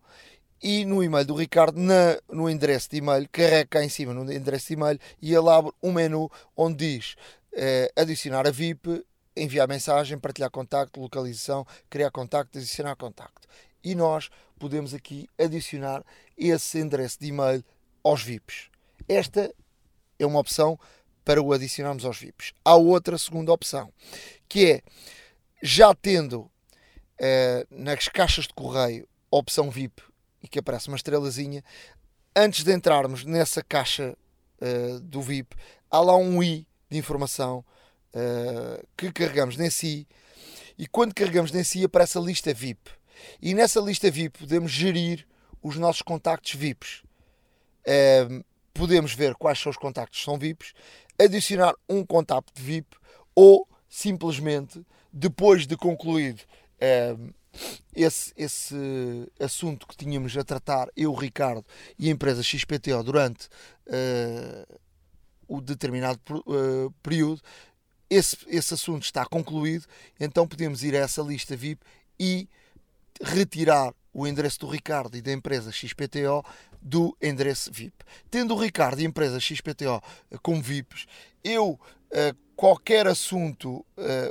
[0.62, 4.32] e no e-mail do Ricardo, na, no endereço de e-mail, carrega cá em cima no
[4.32, 7.16] endereço de e-mail e ele abre um menu onde diz
[7.52, 9.04] eh, adicionar a VIP,
[9.36, 13.48] enviar mensagem, partilhar contacto, localização, criar contacto, adicionar contacto.
[13.82, 16.04] E nós podemos aqui adicionar
[16.38, 17.64] esse endereço de e-mail
[18.04, 18.70] aos VIPs.
[19.08, 19.52] Esta
[20.16, 20.78] é uma opção
[21.24, 22.52] para o adicionarmos aos VIPs.
[22.64, 23.92] Há outra segunda opção,
[24.48, 24.82] que é
[25.60, 26.48] já tendo
[27.18, 30.11] eh, nas caixas de correio a opção VIP
[30.42, 31.62] e que aparece uma estrelazinha,
[32.34, 34.16] antes de entrarmos nessa caixa
[34.60, 35.56] uh, do VIP,
[35.90, 37.64] há lá um i de informação
[38.14, 40.06] uh, que carregamos nesse i
[40.78, 42.90] e quando carregamos nesse i aparece a lista VIP.
[43.40, 45.26] E nessa lista VIP podemos gerir
[45.62, 47.02] os nossos contactos VIPs.
[47.86, 50.72] Uh, podemos ver quais são os contactos que são VIPs,
[51.20, 52.96] adicionar um contacto VIP
[53.34, 56.42] ou simplesmente, depois de concluído
[57.94, 58.74] esse, esse
[59.38, 61.64] assunto que tínhamos a tratar, eu, Ricardo
[61.98, 63.46] e a empresa XPTO, durante
[63.86, 64.80] uh,
[65.46, 67.40] o determinado uh, período,
[68.08, 69.86] esse, esse assunto está concluído,
[70.18, 71.80] então podemos ir a essa lista VIP
[72.18, 72.48] e
[73.22, 76.44] retirar o endereço do Ricardo e da empresa XPTO
[76.80, 78.04] do endereço VIP.
[78.30, 80.02] Tendo o Ricardo e a empresa XPTO
[80.42, 81.06] como VIPs,
[81.42, 81.80] eu,
[82.54, 83.84] qualquer assunto,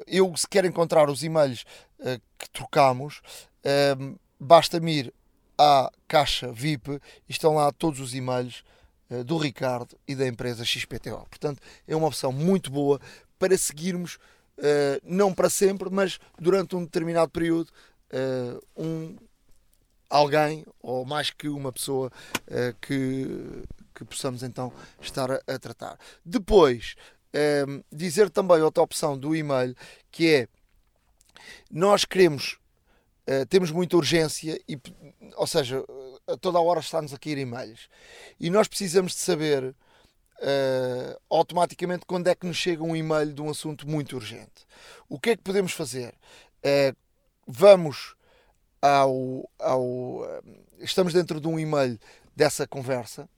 [0.05, 1.90] eu se quer encontrar os e-mails eh,
[2.37, 3.21] que trocamos,
[3.63, 5.13] ehm, basta-me ir
[5.57, 6.99] à caixa VIP e
[7.29, 8.63] estão lá todos os e-mails
[9.09, 11.27] eh, do Ricardo e da empresa XPTO.
[11.29, 12.99] Portanto, é uma opção muito boa
[13.37, 14.17] para seguirmos,
[14.57, 17.71] eh, não para sempre, mas durante um determinado período,
[18.75, 19.15] um,
[20.09, 22.11] alguém ou mais que uma pessoa
[22.81, 23.63] que,
[23.95, 25.97] que possamos então estar a, a tratar.
[26.25, 26.95] Depois,
[27.31, 29.73] ehm, dizer também outra opção do e-mail
[30.11, 30.47] que é
[31.69, 32.57] nós queremos,
[33.27, 34.79] uh, temos muita urgência, e,
[35.35, 35.83] ou seja,
[36.27, 37.89] a toda hora está-nos a cair e-mails
[38.39, 43.41] e nós precisamos de saber uh, automaticamente quando é que nos chega um e-mail de
[43.41, 44.65] um assunto muito urgente.
[45.09, 46.13] O que é que podemos fazer?
[46.63, 46.95] Uh,
[47.47, 48.15] vamos
[48.81, 50.41] ao, ao.
[50.79, 51.99] Estamos dentro de um e-mail
[52.35, 53.29] dessa conversa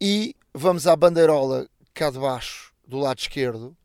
[0.00, 3.76] e vamos à bandeirola cá de baixo, do lado esquerdo,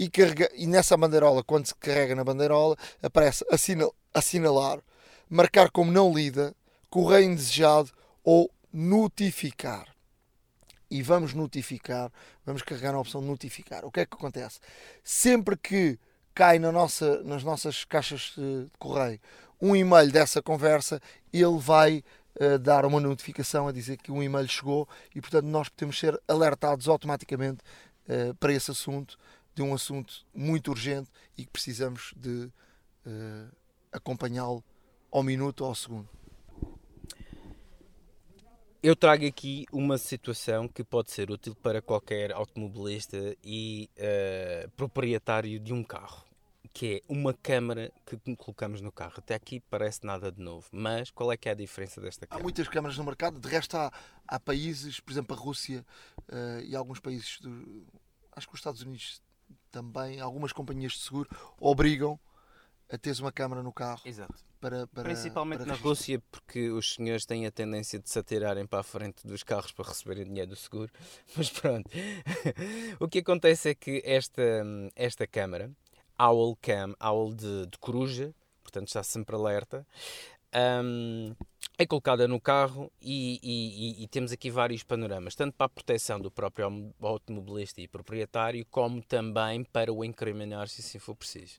[0.00, 4.80] e, carrega, e nessa bandeirola, quando se carrega na bandeirola, aparece assinal, assinalar,
[5.28, 6.56] marcar como não lida,
[6.88, 7.90] correio indesejado
[8.24, 9.94] ou notificar.
[10.90, 12.10] E vamos notificar,
[12.46, 13.84] vamos carregar na opção notificar.
[13.84, 14.58] O que é que acontece?
[15.04, 15.98] Sempre que
[16.34, 19.20] cai na nossa, nas nossas caixas de correio
[19.60, 20.98] um e-mail dessa conversa,
[21.30, 22.02] ele vai
[22.40, 26.18] uh, dar uma notificação a dizer que um e-mail chegou e, portanto, nós podemos ser
[26.26, 27.58] alertados automaticamente
[28.08, 29.18] uh, para esse assunto,
[29.60, 32.50] de um assunto muito urgente e que precisamos de
[33.06, 33.54] uh,
[33.92, 34.64] acompanhá-lo
[35.12, 36.08] ao minuto ou ao segundo.
[38.82, 43.90] Eu trago aqui uma situação que pode ser útil para qualquer automobilista e
[44.74, 46.24] proprietário de um carro
[46.72, 49.14] que é uma câmara que colocamos no carro.
[49.18, 52.40] Até aqui parece nada de novo, mas qual é que é a diferença desta câmara?
[52.40, 53.92] Há muitas câmaras no mercado, de resto há,
[54.26, 55.84] há países, por exemplo a Rússia
[56.28, 57.84] uh, e alguns países, do,
[58.32, 59.20] acho que os Estados Unidos
[59.70, 62.18] também, algumas companhias de seguro obrigam
[62.90, 64.02] a teres uma câmara no carro.
[64.04, 64.34] Exato.
[64.60, 68.66] Para, para, Principalmente para na Rússia, porque os senhores têm a tendência de se atirarem
[68.66, 70.92] para a frente dos carros para receberem dinheiro do seguro.
[71.34, 71.88] Mas pronto,
[73.00, 74.42] o que acontece é que esta,
[74.94, 75.70] esta câmara,
[76.18, 79.86] Owl Cam, Owl de, de coruja, portanto está sempre alerta.
[80.54, 81.34] Um,
[81.78, 86.20] é colocada no carro e, e, e, temos aqui vários panoramas, tanto para a proteção
[86.20, 91.58] do próprio automobilista e proprietário, como também para o incriminar se assim for preciso.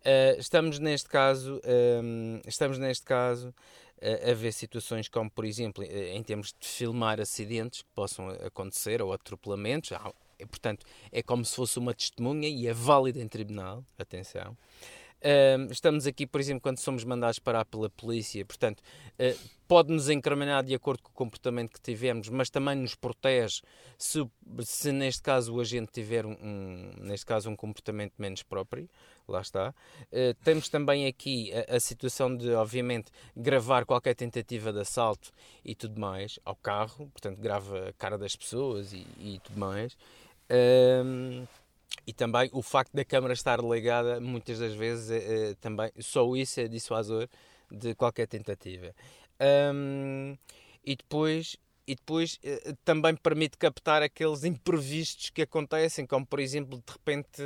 [0.00, 1.60] Uh, estamos neste caso,
[2.02, 3.54] um, estamos neste caso
[4.00, 9.00] a ver situações como, por exemplo, uh, em termos de filmar acidentes que possam acontecer
[9.00, 9.90] ou atropelamentos.
[10.50, 13.84] Portanto, é como se fosse uma testemunha e é válida em tribunal.
[13.98, 14.56] Atenção.
[15.18, 20.62] Uh, estamos aqui, por exemplo, quando somos mandados parar pela polícia, portanto, uh, pode-nos incriminar
[20.62, 23.60] de acordo com o comportamento que tivemos, mas também nos protege
[23.98, 24.24] se,
[24.60, 28.88] se neste caso o agente tiver um, um, neste caso um comportamento menos próprio,
[29.26, 29.74] lá está.
[30.12, 35.32] Uh, temos também aqui a, a, situação de, obviamente, gravar qualquer tentativa de assalto
[35.64, 39.96] e tudo mais ao carro, portanto, grava a cara das pessoas e, e tudo mais.
[40.50, 41.46] Um,
[42.08, 46.34] e também o facto da câmara estar ligada, muitas das vezes, é, é, também só
[46.34, 47.28] isso é dissuasor
[47.70, 48.94] de qualquer tentativa.
[49.74, 50.34] Um,
[50.82, 56.78] e depois, e depois eh, também permite captar aqueles imprevistos que acontecem, como por exemplo,
[56.78, 57.42] de repente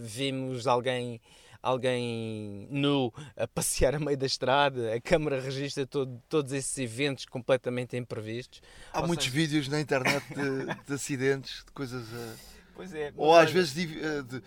[0.00, 1.20] vimos alguém
[1.62, 7.24] alguém nu a passear a meio da estrada, a câmara registra todo, todos esses eventos
[7.26, 8.62] completamente imprevistos.
[8.92, 9.36] Há Ou muitos seja...
[9.36, 12.06] vídeos na internet de, de, acidentes, de coisas.
[12.08, 12.53] Uh...
[12.74, 13.12] Pois é.
[13.16, 14.42] Ou às vezes de, de, de,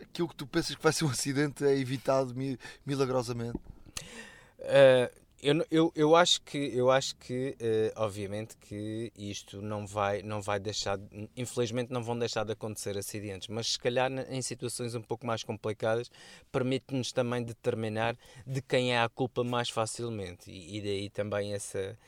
[0.00, 2.34] aquilo que tu pensas que vai ser um acidente é evitado
[2.86, 3.58] milagrosamente.
[4.60, 10.22] Uh, eu, eu, eu acho que, eu acho que uh, obviamente, que isto não vai,
[10.22, 10.98] não vai deixar,
[11.36, 15.44] infelizmente não vão deixar de acontecer acidentes, mas se calhar em situações um pouco mais
[15.44, 16.10] complicadas
[16.50, 18.16] permite-nos também determinar
[18.46, 21.98] de quem é a culpa mais facilmente e, e daí também essa,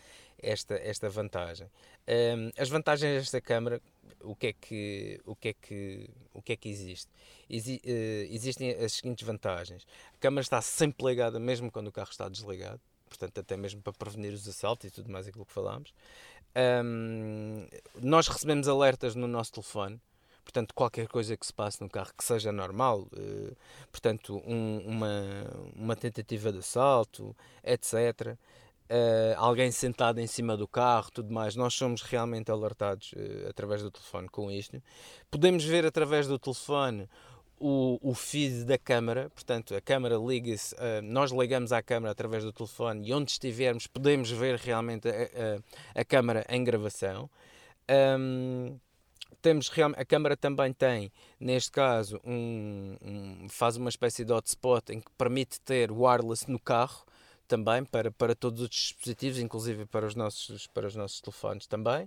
[0.42, 1.68] esta, esta vantagem.
[2.08, 3.80] Um, as vantagens desta câmara,
[4.22, 7.10] o que é que, o que, é que, o que, é que existe?
[7.48, 9.86] Exi, uh, existem as seguintes vantagens.
[10.14, 13.92] A câmara está sempre ligada mesmo quando o carro está desligado portanto, até mesmo para
[13.92, 15.92] prevenir os assaltos e tudo mais aquilo que falámos.
[16.84, 17.66] Um,
[18.00, 20.00] nós recebemos alertas no nosso telefone,
[20.42, 23.56] portanto, qualquer coisa que se passe no carro que seja normal, uh,
[23.90, 25.22] portanto, um, uma,
[25.74, 28.36] uma tentativa de assalto, etc.
[28.88, 33.82] Uh, alguém sentado em cima do carro, tudo mais, nós somos realmente alertados uh, através
[33.82, 34.80] do telefone com isto.
[35.30, 37.08] Podemos ver através do telefone
[37.58, 42.44] o, o feed da câmara, portanto, a câmara liga-se, uh, nós ligamos à câmara através
[42.44, 47.28] do telefone e onde estivermos podemos ver realmente a, a, a câmara em gravação.
[48.18, 48.78] Um,
[49.40, 55.00] temos a câmara também tem, neste caso, um, um, faz uma espécie de hotspot em
[55.00, 57.05] que permite ter wireless no carro
[57.46, 62.04] também para, para todos os dispositivos, inclusive para os nossos, para os nossos telefones também.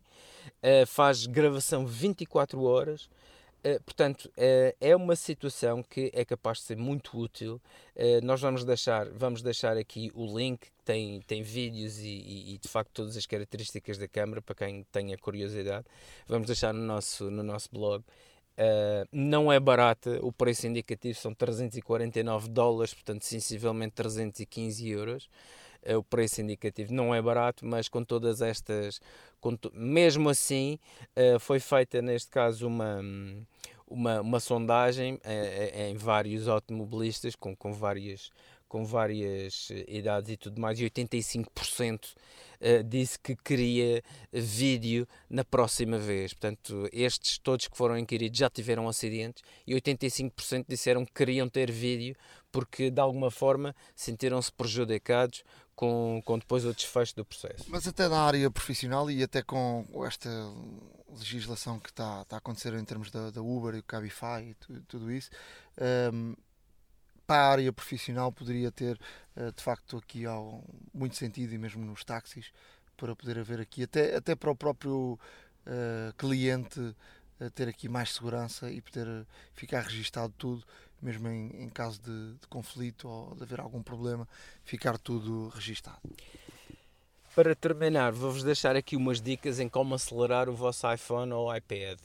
[0.64, 3.10] Uh, faz gravação 24 horas
[3.60, 7.62] Uh, portanto, uh, é uma situação que é capaz de ser muito útil.
[8.24, 12.70] Nós vamos deixar, vamos deixar aqui o link, tem, tem vídeos e, e, e, de
[12.70, 15.86] facto todas as características da câmera para quem tenha curiosidade.
[16.26, 18.02] Vamos deixar no nosso, no nosso blog.
[19.12, 25.30] Não é barata, o preço indicativo são 349 dólares, portanto, sensivelmente 315 euros.
[25.82, 29.00] É o preço indicativo não é barato, mas com todas estas,
[29.40, 29.72] com to...
[29.74, 30.78] mesmo assim,
[31.16, 33.00] uh, foi feita neste caso uma,
[33.88, 38.30] uma, uma sondagem uh, em vários automobilistas com, com várias
[38.70, 42.14] com várias idades e tudo mais, e 85%
[42.86, 46.34] disse que queria vídeo na próxima vez.
[46.34, 51.72] Portanto, estes todos que foram inquiridos já tiveram acidentes e 85% disseram que queriam ter
[51.72, 52.16] vídeo
[52.52, 55.44] porque de alguma forma sentiram-se prejudicados
[55.76, 57.64] com, com depois o desfecho do processo.
[57.70, 60.30] Mas até na área profissional e até com esta
[61.18, 64.54] legislação que está, está a acontecer em termos da, da Uber e o Cabify e
[64.56, 65.30] tudo, tudo isso,
[66.14, 66.36] um,
[67.26, 69.00] para a área profissional poderia ter
[69.56, 70.64] de facto aqui ao,
[70.94, 72.52] muito sentido e mesmo nos táxis
[72.98, 75.18] para poder haver aqui até, até para o próprio
[75.66, 80.66] uh, cliente uh, ter aqui mais segurança e poder ficar registado tudo
[81.02, 84.28] mesmo em, em caso de, de, conflito ou de haver algum problema,
[84.64, 86.00] ficar tudo registado.
[87.36, 92.00] Para terminar, vou-vos deixar aqui umas dicas em como acelerar o vosso iPhone ou iPad,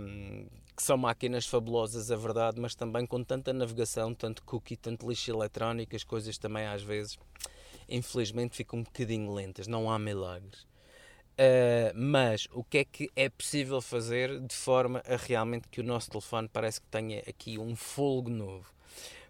[0.00, 0.46] um,
[0.82, 5.30] que são máquinas fabulosas, é verdade, mas também com tanta navegação, tanto cookie, tanto lixo
[5.30, 7.16] eletrónico, as coisas também às vezes,
[7.88, 10.62] infelizmente, ficam um bocadinho lentas, não há milagres.
[11.34, 15.84] Uh, mas o que é que é possível fazer de forma a realmente que o
[15.84, 18.66] nosso telefone parece que tenha aqui um folgo novo?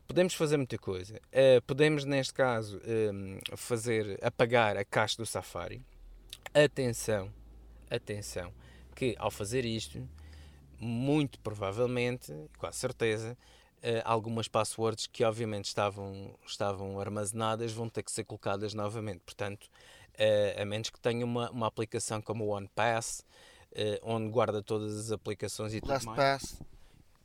[0.08, 1.16] Podemos fazer muita coisa.
[1.16, 2.80] Uh, podemos, neste caso,
[3.12, 5.84] um, fazer apagar a caixa do Safari.
[6.54, 7.30] Atenção,
[7.90, 8.54] atenção,
[8.94, 10.02] que ao fazer isto,
[10.82, 13.36] muito provavelmente, com a certeza,
[13.78, 19.20] uh, algumas passwords que obviamente estavam, estavam armazenadas vão ter que ser colocadas novamente.
[19.20, 19.64] Portanto,
[20.14, 23.24] uh, a menos que tenha uma, uma aplicação como o OnePass,
[23.72, 26.42] uh, onde guarda todas as aplicações e Last tudo mais.
[26.42, 26.62] Pass.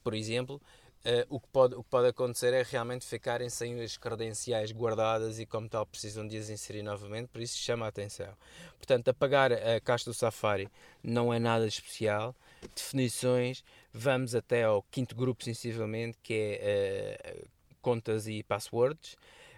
[0.03, 0.61] Por exemplo,
[1.05, 5.39] Uh, o, que pode, o que pode acontecer é realmente ficarem sem as credenciais guardadas
[5.39, 8.35] e, como tal, precisam de as inserir novamente, por isso chama a atenção.
[8.75, 10.69] Portanto, apagar a caixa do Safari
[11.01, 12.35] não é nada especial.
[12.75, 17.47] Definições, vamos até ao quinto grupo, sensivelmente, que é uh,
[17.81, 19.15] contas e passwords.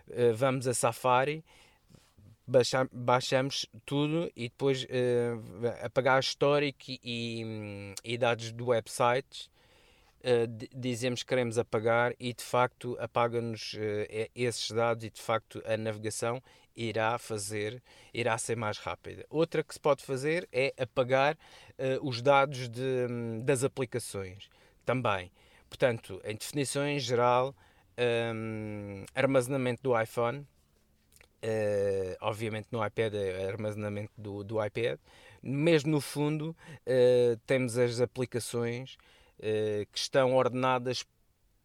[0.07, 1.43] Uh, vamos a Safari
[2.91, 9.49] baixamos tudo e depois uh, apagar histórico e, e, e, dados do website.
[10.19, 15.61] Uh, dizemos que queremos apagar e de facto apaga-nos uh, esses dados e de facto
[15.65, 16.41] a navegação
[16.75, 17.81] irá fazer,
[18.13, 19.25] irá ser mais rápida.
[19.29, 21.37] Outra que se pode fazer é apagar
[22.01, 23.07] os dados de,
[23.43, 24.49] das aplicações
[24.85, 25.29] também.
[25.69, 27.53] Portanto, em definições geral,
[28.33, 30.45] um, armazenamento do iPhone,
[31.41, 34.99] Uh, obviamente no iPad é armazenamento do, do iPad,
[35.41, 38.97] mesmo no fundo uh, temos as aplicações
[39.39, 41.05] uh, que estão ordenadas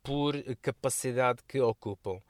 [0.03, 2.21] por capacidade que ocupam.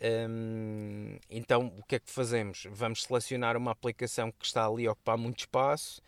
[0.00, 2.66] Um, então o que é que fazemos?
[2.70, 6.00] Vamos selecionar uma aplicação que está ali a ocupar muito espaço,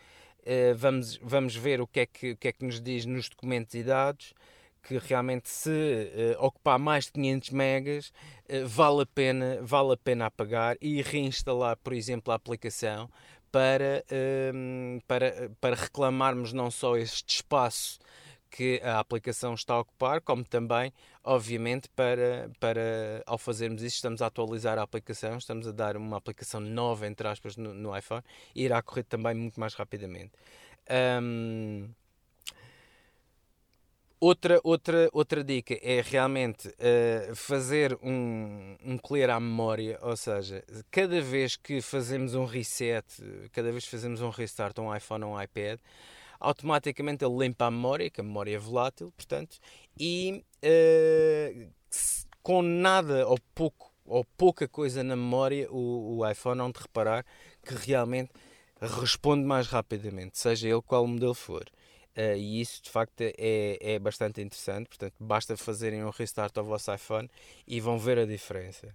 [0.77, 3.75] vamos, vamos ver o que, é que, o que é que nos diz nos documentos
[3.75, 4.33] e dados
[4.83, 8.13] que realmente se uh, ocupar mais de 500 megas
[8.67, 13.09] vale a pena vale a pena apagar e reinstalar por exemplo a aplicação
[13.53, 17.99] para uh, para para reclamarmos não só este espaço
[18.51, 20.93] que a aplicação está a ocupar, como também,
[21.23, 26.17] obviamente, para, para ao fazermos isso, estamos a atualizar a aplicação, estamos a dar uma
[26.17, 28.23] aplicação nova, entre aspas, no, no iPhone,
[28.55, 30.33] e irá correr também muito mais rapidamente.
[31.23, 31.89] Um,
[34.23, 40.63] Outra, outra, outra dica é realmente uh, fazer um, um clear à memória, ou seja,
[40.91, 43.07] cada vez que fazemos um reset,
[43.51, 45.81] cada vez que fazemos um restart a um iPhone ou um iPad,
[46.41, 49.59] automaticamente ele limpa a memória, que a memória é volátil, portanto,
[49.99, 51.71] e uh,
[52.43, 57.25] com nada ou pouco ou pouca coisa na memória, o, o iPhone onde reparar
[57.63, 58.33] que realmente
[58.81, 61.65] responde mais rapidamente, seja ele qual modelo for.
[62.17, 64.89] Uh, e isso de facto é, é bastante interessante.
[64.89, 67.31] Portanto, basta fazerem um restart ao vosso iPhone
[67.67, 68.93] e vão ver a diferença.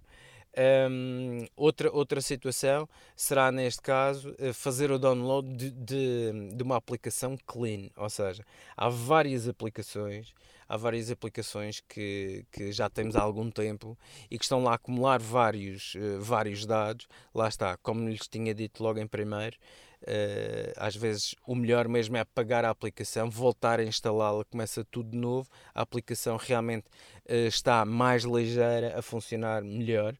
[0.58, 6.76] Um, outra, outra situação será, neste caso, eh, fazer o download de, de, de, uma
[6.76, 8.42] aplicação clean, ou seja,
[8.74, 10.32] há várias aplicações,
[10.66, 13.98] há várias aplicações que, que já temos há algum tempo
[14.30, 17.06] e que estão lá a acumular vários, uh, vários dados.
[17.34, 19.58] Lá está, como lhes tinha dito logo em primeiro,
[20.02, 25.10] Uh, às vezes o melhor mesmo é apagar a aplicação, voltar a instalá-la, começa tudo
[25.10, 25.48] de novo.
[25.74, 26.86] A aplicação realmente
[27.28, 30.14] uh, está mais ligeira, a funcionar melhor.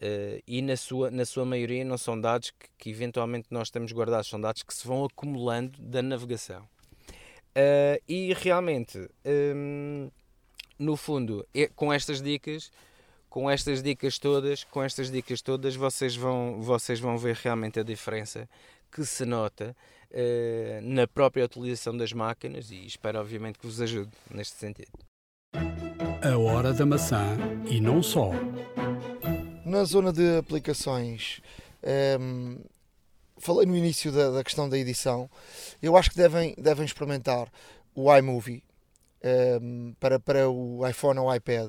[0.00, 3.92] Uh, e na sua, na sua maioria não são dados que, que, eventualmente nós temos
[3.92, 6.68] guardados, são dados que se vão acumulando da navegação.
[8.08, 9.08] e realmente,
[9.56, 10.08] um,
[10.78, 11.44] no fundo,
[11.74, 12.70] com estas dicas,
[13.28, 17.82] com estas dicas todas, com estas dicas todas, vocês vão, vocês vão ver realmente a
[17.82, 18.48] diferença
[18.90, 19.76] que se nota
[20.10, 24.92] uh, na própria utilização das máquinas e espero obviamente que vos ajude neste sentido.
[26.22, 27.36] A hora da maçã
[27.70, 28.32] e não só.
[29.68, 31.42] Na zona de aplicações,
[31.84, 32.58] um, ehm,
[33.36, 35.28] falei no início da, da, questão da edição.
[35.82, 37.52] Eu acho que devem, devem experimentar
[37.94, 38.62] o iMovie
[39.22, 41.66] um, ehm, para, para o iPhone ou iPad.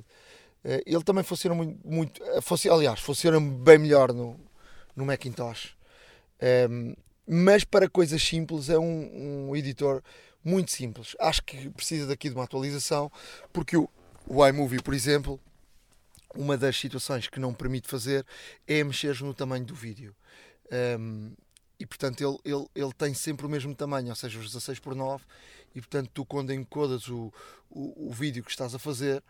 [0.63, 4.39] Uh, ele também funciona muito, muito funciona, aliás, funciona bem melhor no,
[4.95, 5.75] no Macintosh.
[6.41, 6.95] Um, ehm,
[7.27, 10.01] mas para coisas simples é um, um, editor
[10.41, 11.17] muito simples.
[11.19, 13.11] Acho que precisa daqui de uma atualização,
[13.51, 13.89] porque o,
[14.25, 15.37] o iMovie, por exemplo,
[16.35, 18.25] uma das situações que não permite fazer
[18.67, 20.15] é mexer no tamanho do vídeo.
[20.99, 21.33] Um,
[21.79, 24.93] e portanto ele, ele, ele tem sempre o mesmo tamanho, ou seja, os 16 por
[24.93, 25.23] 9
[25.73, 27.33] e portanto tu quando encodas o,
[27.69, 29.23] o, o vídeo que estás a fazer,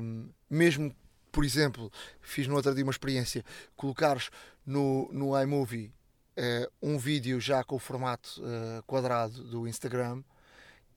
[0.00, 0.94] um, mesmo
[1.30, 3.44] por exemplo, fiz no outro dia uma experiência,
[3.76, 4.30] colocares
[4.64, 5.92] no, no iMovie
[6.36, 10.22] uh, um vídeo já com o formato uh, quadrado do Instagram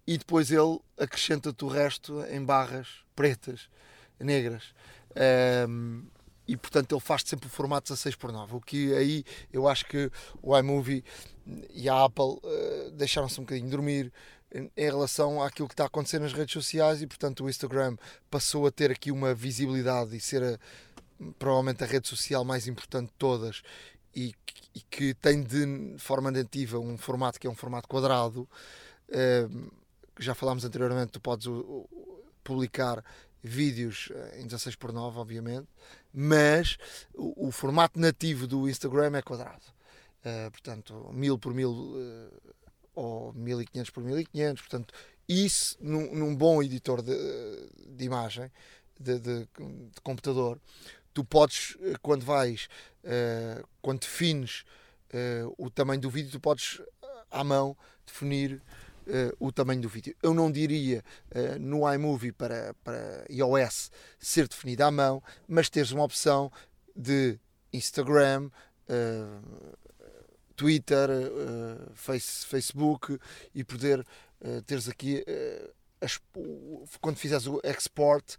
[0.07, 3.69] e depois ele acrescenta-te o resto em barras pretas,
[4.19, 4.73] negras.
[5.67, 6.03] Um,
[6.47, 9.85] e portanto ele faz sempre o formato 16 por 9 o que aí eu acho
[9.85, 10.11] que
[10.41, 11.03] o iMovie
[11.71, 14.11] e a Apple uh, deixaram-se um bocadinho dormir
[14.51, 17.95] em, relação àquilo que está a acontecer nas redes sociais e portanto o Instagram
[18.31, 20.59] passou a ter aqui uma visibilidade e ser a,
[21.37, 23.61] provavelmente a rede social mais importante de todas
[24.15, 24.33] e,
[24.73, 28.49] e, que tem de forma nativa um formato que é um formato quadrado.
[29.07, 29.71] Uh,
[30.19, 31.47] já falámos anteriormente, tu podes
[32.43, 33.03] publicar
[33.41, 35.67] vídeos eh, em 16 por 9, obviamente,
[36.13, 36.77] mas
[37.13, 39.63] o, o, formato nativo do Instagram é quadrado.
[40.19, 42.53] Uh, portanto, 1000 por 1000 uh,
[42.93, 44.61] ou 1500 por 1500.
[44.61, 44.93] Portanto,
[45.27, 47.15] isso num, num bom editor de,
[47.87, 48.51] de imagem,
[48.99, 50.59] de, de, de computador,
[51.13, 52.67] tu podes, eh, quando vais,
[53.03, 54.65] uh, quando defines
[55.57, 56.79] o tamanho do vídeo, tu podes
[57.31, 57.75] à mão
[58.05, 58.61] definir
[59.09, 60.15] uh, o tamanho do vídeo.
[60.21, 61.03] Eu não diria
[61.59, 66.51] no iMovie para, para iOS ser definido à mão, mas teres uma opção
[66.95, 67.39] de
[67.73, 68.49] Instagram,
[70.55, 71.09] Twitter,
[71.93, 73.19] face, Facebook
[73.53, 74.05] e poder
[74.65, 75.23] teres aqui
[76.99, 78.35] quando fizeres o export,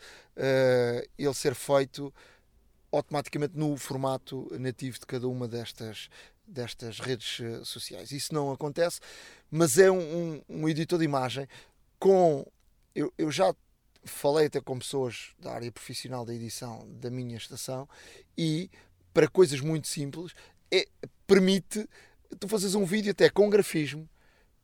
[1.17, 2.13] ele ser feito
[2.93, 6.09] automaticamente no formato nativo de cada uma destas,
[6.51, 8.13] destas redes eh, sociais.
[8.13, 9.01] Isso não acontece,
[9.51, 11.47] mas é um, um, um editor de imagem
[11.99, 12.45] com.
[12.95, 13.55] Eu, eu, já
[14.05, 17.89] falei até com pessoas da área profissional da edição da minha estação
[18.37, 18.71] e
[19.13, 20.33] para coisas muito simples
[20.73, 20.87] é,
[21.27, 21.89] permite
[22.39, 24.09] tu fazes um vídeo até com grafismo,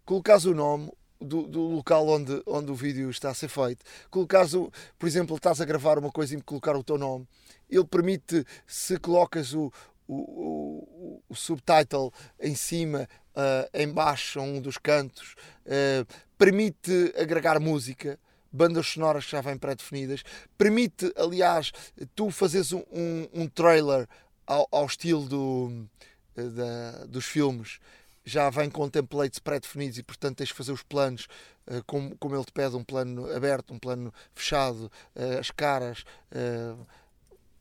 [0.04, 3.84] colocares o nome, do, do, local onde, onde o vídeo está a ser feito.
[4.10, 7.26] Colocares, o, por exemplo, estás a gravar uma coisa e colocar o teu nome,
[7.70, 9.72] ele permite, se colocas o,
[10.06, 15.34] o, o, o subtitle em cima, uh, em baixo, um dos cantos,
[15.66, 16.06] uh,
[16.38, 18.18] permite agregar música,
[18.52, 20.22] bandas sonoras que já vêm pré-definidas,
[20.56, 21.72] permite, aliás,
[22.14, 24.08] tu fazeres um, um, um trailer
[24.46, 25.86] ao, ao estilo do,
[26.34, 27.78] da, dos filmes
[28.26, 31.28] já vem com templates pré-definidos e, portanto, tens que fazer os planos
[31.68, 36.04] uh, como, como ele te pede: um plano aberto, um plano fechado, uh, as caras,
[36.32, 36.86] uh,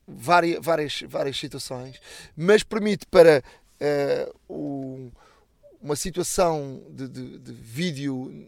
[0.08, 2.00] várias, várias, várias situações,
[2.36, 3.44] mas permite para
[4.48, 5.12] o,
[5.82, 8.48] uma situação de, de, de vídeo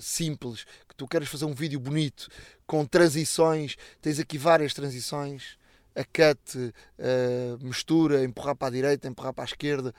[0.00, 2.28] simples, que tu queres fazer um vídeo bonito,
[2.66, 5.56] com transições, tens aqui várias transições
[5.94, 9.94] a cut, uh, mistura, empurrar para a direita, empurrar para a esquerda,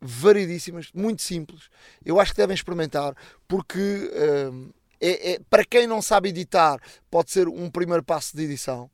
[0.00, 1.68] variedíssimas, muito simples.
[2.04, 3.14] Eu acho que devem experimentar
[3.48, 8.44] porque uh, é, é, para quem não sabe editar, pode ser um primeiro passo de
[8.44, 8.90] edição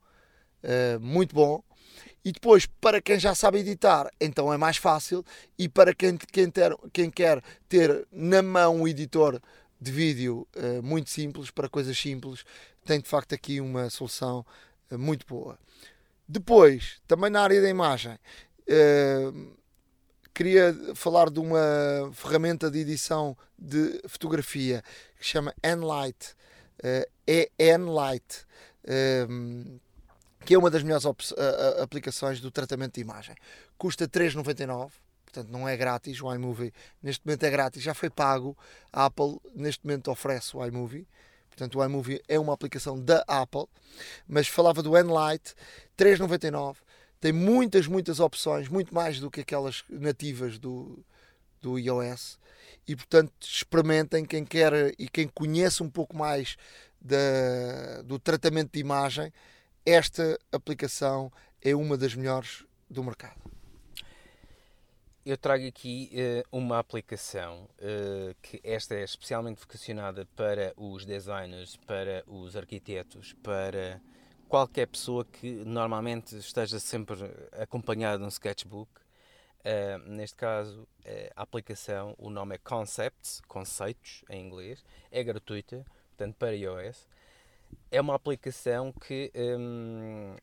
[0.65, 1.63] uh, muito bom.
[2.25, 5.25] E depois, para quem já sabe editar, então é mais fácil.
[5.59, 9.41] E para quem, quem, ter, quem quer ter na mão um editor
[9.81, 12.45] de vídeo uh, muito simples, para coisas simples,
[12.85, 14.47] tem de facto aqui uma solução
[14.93, 15.59] muito boa.
[16.29, 18.13] Depois, também na área da imagem,
[18.69, 19.57] uh,
[20.33, 24.83] queria falar de uma ferramenta de edição de fotografia
[25.19, 26.35] que se chama Enlight,
[26.79, 28.47] uh, é Enlight,
[30.45, 31.05] que é uma das melhores
[31.81, 33.35] aplicações do tratamento de imagem.
[33.79, 34.91] Custa 3,99,
[35.25, 36.73] portanto não é grátis o iMovie.
[37.03, 38.57] Neste momento é grátis, já foi pago.
[38.93, 41.07] A Apple neste momento oferece o iMovie.
[41.53, 43.67] Portanto, o iMovie é uma aplicação da Apple,
[44.27, 45.55] mas falava do Enlight,
[45.99, 46.77] 3,99.
[47.21, 51.05] Tem muitas, muitas opções, muito mais do que aquelas nativas do,
[51.61, 52.39] do iOS.
[52.89, 56.57] E, portanto, experimentem quem quer e quem conhece um pouco mais
[57.01, 59.33] da, do tratamento de imagem.
[59.85, 63.53] Esta aplicação é uma das melhores do mercado
[65.25, 71.77] eu trago aqui uh, uma aplicação uh, que esta é especialmente vocacionada para os designers,
[71.87, 74.01] para os arquitetos, para
[74.49, 77.17] qualquer pessoa que normalmente esteja sempre
[77.53, 78.91] acompanhada de um sketchbook.
[79.61, 80.89] Uh, neste caso,
[81.37, 87.07] a aplicação, o nome é Concepts, conceitos em inglês, é gratuita, portanto para iOS.
[87.91, 90.35] É uma aplicação que um,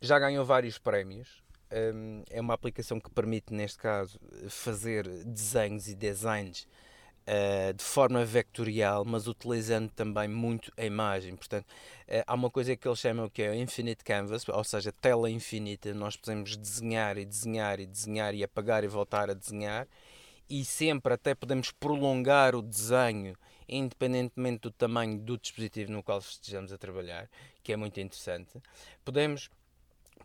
[0.00, 1.42] já ganhou vários prémios,
[1.72, 6.66] um, é uma aplicação que permite, neste caso, fazer desenhos e designs
[7.26, 11.34] uh, de forma vectorial, mas utilizando também muito a imagem.
[11.34, 14.92] Portanto, uh, há uma coisa que eles chamam que é o Infinite Canvas, ou seja,
[14.92, 15.92] tela infinita.
[15.92, 19.88] Nós podemos desenhar e desenhar e desenhar e apagar e voltar a desenhar.
[20.48, 23.36] E sempre até podemos prolongar o desenho
[23.68, 27.28] independentemente do tamanho do dispositivo no qual estejamos a trabalhar,
[27.62, 28.60] que é muito interessante.
[29.04, 29.50] Podemos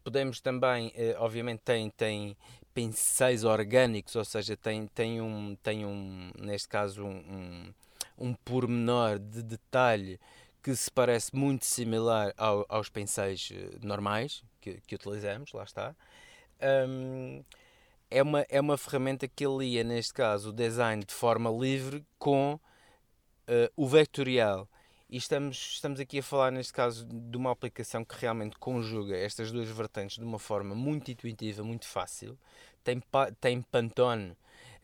[0.03, 2.35] podemos também, eh, obviamente, tem, tem
[2.73, 7.73] pincéis orgânicos, ou seja, tem, tem, um, tem um, neste caso, um,
[8.17, 10.19] um, um pormenor de detalhe
[10.63, 15.95] que se parece muito similar ao, aos pincéis eh, normais que, que utilizamos, lá está.
[16.87, 17.43] Um,
[18.09, 22.59] é, uma, é uma ferramenta que alia, neste caso, o design de forma livre com
[23.51, 24.67] uh, o vectorial.
[25.09, 29.51] E estamos, estamos aqui a falar, neste caso, de uma aplicação que realmente conjuga estas
[29.51, 32.37] duas vertentes de uma forma muito intuitiva, muito fácil.
[32.81, 33.03] Tem,
[33.41, 34.37] tem Pantone,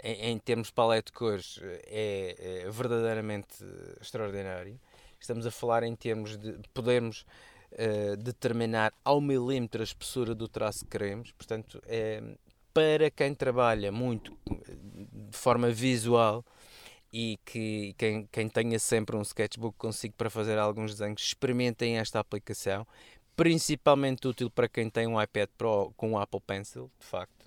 [0.04, 3.64] em, em termos de paleta de cores, é, é, verdadeiramente
[4.02, 4.78] extraordinário.
[5.18, 7.26] Estamos a falar em termos de podermos
[7.72, 11.32] uh, determinar ao milímetro a espessura do traço que queremos.
[11.32, 12.22] Portanto, é,
[12.74, 16.46] para quem trabalha muito de forma visual,
[17.12, 22.20] e que quem, quem tenha sempre um sketchbook consigo para fazer alguns desenhos, experimentem esta
[22.20, 22.86] aplicação,
[23.36, 27.46] principalmente útil para quem tem um iPad Pro com o Apple Pencil, de facto.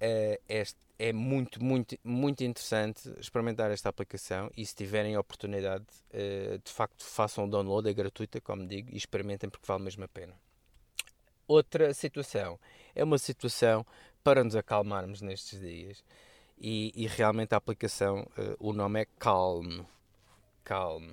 [0.00, 6.58] Uh, este é muito, muito, muito interessante experimentar esta aplicação e se tiverem oportunidade, uh,
[6.58, 10.08] de facto façam o download, é gratuita, como digo, e experimentem porque vale mesmo a
[10.08, 10.34] pena.
[11.46, 12.58] Outra situação
[12.94, 13.86] é uma situação
[14.22, 16.04] para nos acalmarmos nestes dias
[16.60, 19.84] e, e realmente a aplicação, uh, o nome é Calm.
[20.64, 21.08] Calm.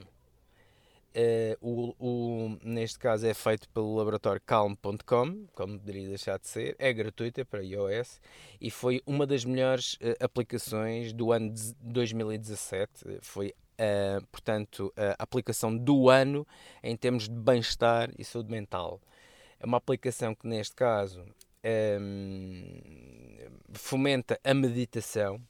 [1.15, 6.75] Uh, o, o, neste caso é feito pelo laboratório calm.com, como poderia deixar de ser,
[6.77, 8.19] é gratuita para iOS
[8.59, 13.19] e foi uma das melhores uh, aplicações do ano de 2017.
[13.21, 16.45] Foi, uh, portanto, a aplicação do ano
[16.83, 18.99] em termos de bem-estar e saúde mental.
[19.57, 21.23] É uma aplicação que, neste caso,
[21.99, 22.81] um,
[23.73, 25.41] fomenta a meditação,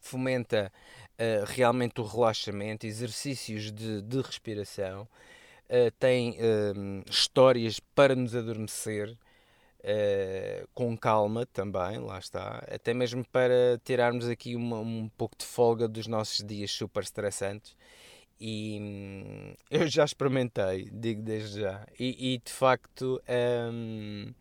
[0.00, 0.72] fomenta
[1.18, 5.02] uh, realmente o relaxamento, exercícios de, de respiração,
[5.68, 9.16] uh, tem uh, histórias para nos adormecer.
[10.74, 15.88] com calma também, lá está, até mesmo para tirarmos aqui uma, um pouco de folga
[15.88, 17.76] dos nossos dias super estressantes
[18.42, 23.22] e hum, eu já experimentei, digo desde já, e, e de facto
[23.72, 24.34] um,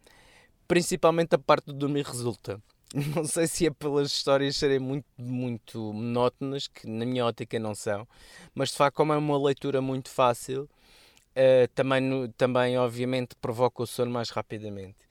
[0.72, 2.58] principalmente a parte do dormir resulta.
[3.14, 7.76] Não sei se é pelas histórias serem muito, muito monótonas, que na minha ótica não
[7.76, 8.08] são,
[8.56, 13.84] mas de facto, como é uma leitura muito fácil, uh, também, no, também obviamente provoca
[13.84, 15.02] o sono mais rapidamente.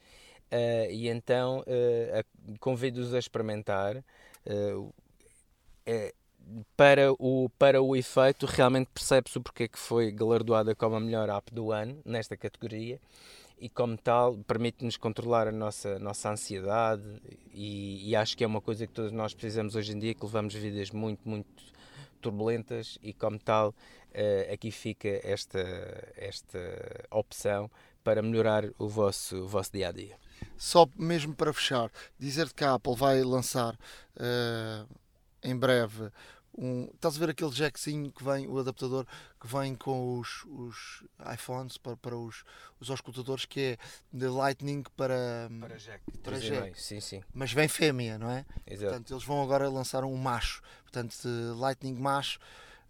[0.51, 4.03] Uh, e então uh, convido-os a experimentar.
[6.75, 11.29] Para o, para o efeito, realmente percebe-se o porquê que foi galardoada como a melhor
[11.29, 12.99] app do ano nesta categoria
[13.61, 17.03] e como tal permite-nos controlar a nossa, nossa ansiedade
[17.53, 20.25] e, e, acho que é uma coisa que todos nós precisamos hoje em dia, que
[20.25, 21.63] levamos vidas muito, muito
[22.23, 25.61] turbulentas e como tal uh, aqui fica esta,
[26.17, 26.59] esta
[27.11, 27.71] opção
[28.03, 30.17] para melhorar o vosso, o vosso dia a dia.
[30.57, 34.89] Só mesmo para fechar, dizer que a Apple vai lançar uh,
[35.43, 36.11] em breve
[36.57, 39.07] um, estás a ver aquele jackzinho que vem, o adaptador
[39.41, 42.45] que vem com os, os iPhones para, para os,
[42.79, 43.79] os auscultadores que é
[44.13, 46.19] de Lightning para, para Jack.
[46.23, 46.81] Para jack.
[46.81, 47.23] Sim, sim.
[47.33, 48.45] Mas vem fêmea, não é?
[48.67, 48.91] Exato.
[48.91, 50.63] Portanto, eles vão agora lançar um macho.
[50.83, 51.17] Portanto,
[51.57, 52.39] Lightning macho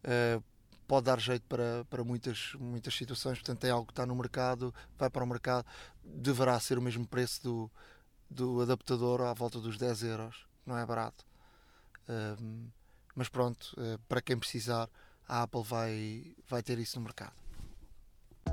[0.04, 0.42] uh,
[0.86, 3.38] pode dar jeito para, para muitas, muitas situações.
[3.38, 5.66] Portanto, é algo que está no mercado, vai para o mercado,
[6.04, 7.70] deverá ser o mesmo preço do,
[8.28, 11.26] do adaptador à volta dos 10 euros não é barato.
[12.08, 12.68] Um,
[13.14, 14.88] mas pronto, uh, para quem precisar,
[15.28, 17.40] a Apple vai, vai ter isso no mercado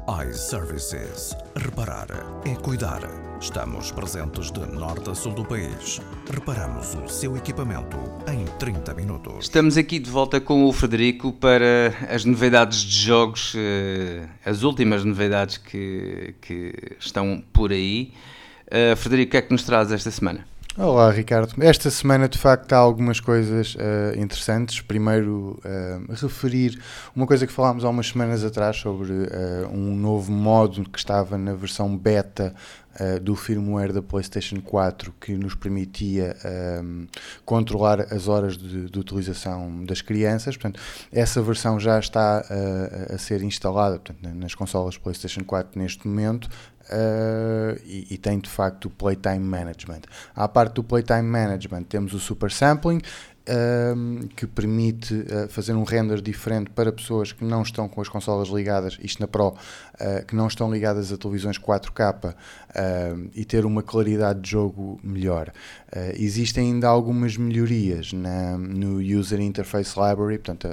[0.08, 1.36] iServices.
[1.56, 2.08] Reparar
[2.46, 3.02] é cuidar.
[3.42, 6.00] Estamos presentes de norte a sul do país.
[6.32, 7.98] Reparamos o seu equipamento
[8.32, 9.46] em 30 minutos.
[9.46, 15.04] Estamos aqui de volta com o Frederico para as novidades de jogos, eh, as últimas
[15.04, 18.14] novidades que, que estão por aí.
[18.68, 20.46] Uh, Frederico, o que é que nos traz esta semana?
[20.80, 21.56] Olá, Ricardo.
[21.60, 24.80] Esta semana, de facto, há algumas coisas uh, interessantes.
[24.80, 26.80] Primeiro, uh, referir
[27.16, 31.36] uma coisa que falámos há umas semanas atrás sobre uh, um novo modo que estava
[31.36, 32.54] na versão beta
[33.22, 36.36] do firmware da PlayStation 4 que nos permitia
[36.84, 37.08] um,
[37.46, 40.58] controlar as horas de, de, utilização das crianças.
[40.58, 40.80] Portanto,
[41.12, 42.44] essa versão já está
[43.14, 46.50] a ser instalada portanto, nas consolas PlayStation 4 neste momento.
[46.88, 50.04] Uh, e, e, tem de facto o Playtime Management.
[50.34, 53.02] À parte do Playtime Management, temos o Super Sampling,
[53.48, 58.10] um, que permite uh, fazer um render diferente para pessoas que não estão com as
[58.10, 63.46] consolas ligadas, isto na Pro, uh, que não estão ligadas a televisões 4K uh, e
[63.46, 65.52] ter uma claridade de jogo melhor.
[66.16, 70.68] existem ainda algumas melhorias na, no User Interface Library, portanto,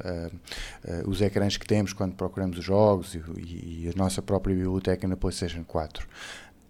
[1.07, 5.17] os ecrãs que temos quando procuramos os jogos e, e a nossa própria biblioteca na
[5.17, 6.07] PlayStation 4.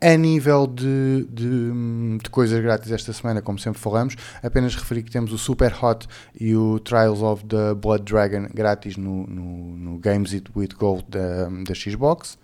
[0.01, 5.11] A nível de, de, de, coisas grátis esta semana, como sempre falamos, apenas referi que
[5.11, 6.07] temos o Super Hot
[6.39, 11.05] e o Trials of the Blood Dragon grátis no, no, no Games It With Gold
[11.09, 12.37] da, da Xbox.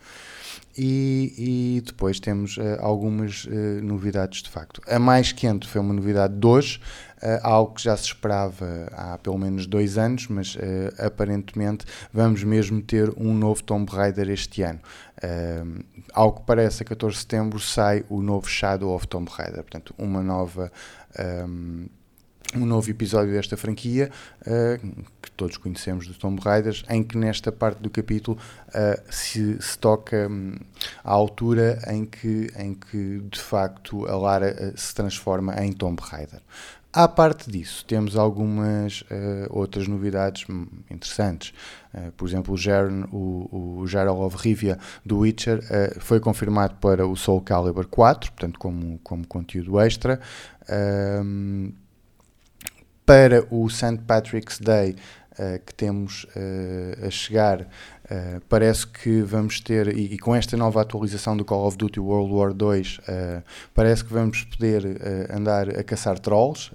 [0.79, 3.51] E, e, depois temos uh, algumas uh,
[3.83, 4.81] novidades de facto.
[4.87, 6.81] A mais quente foi uma novidade de hoje,
[7.43, 10.57] algo que já se esperava há pelo menos dois anos, mas
[10.99, 14.81] aparentemente vamos mesmo ter um novo Tomb Raider este ano.
[15.23, 15.85] Uh,
[16.15, 19.95] ao que parece, a 14 de setembro sai o novo Shadow of Tomb Raider, portanto,
[19.99, 20.73] uma nova.
[21.19, 21.87] Um,
[22.57, 24.11] um novo episódio desta franquia
[24.41, 28.37] uh, que todos conhecemos do Tomb Raiders, em que nesta parte do capítulo
[28.69, 30.57] uh, se, se, toca um,
[31.05, 36.03] à altura em que, em que de facto a Lara uh, se transforma em Tomb
[36.03, 36.41] Raider.
[36.93, 40.45] À parte disso, temos algumas uh, outras novidades
[40.91, 41.55] interessantes.
[41.95, 44.77] Uh, por exemplo, o, Jern, o, o of Rivia
[45.07, 50.19] do Witcher uh, foi confirmado para o Soul Calibur 4, portanto, como, como conteúdo extra.
[50.69, 51.71] Ehm,
[53.07, 53.99] para o St.
[54.07, 54.97] Patrick's Day,
[55.65, 56.27] que temos
[57.05, 57.67] a chegar
[58.11, 62.01] Uh, parece que vamos ter, e, e, com esta nova atualização do Call of Duty
[62.01, 63.43] World War 2, uh,
[63.73, 66.73] parece que vamos poder uh, andar a caçar trolls.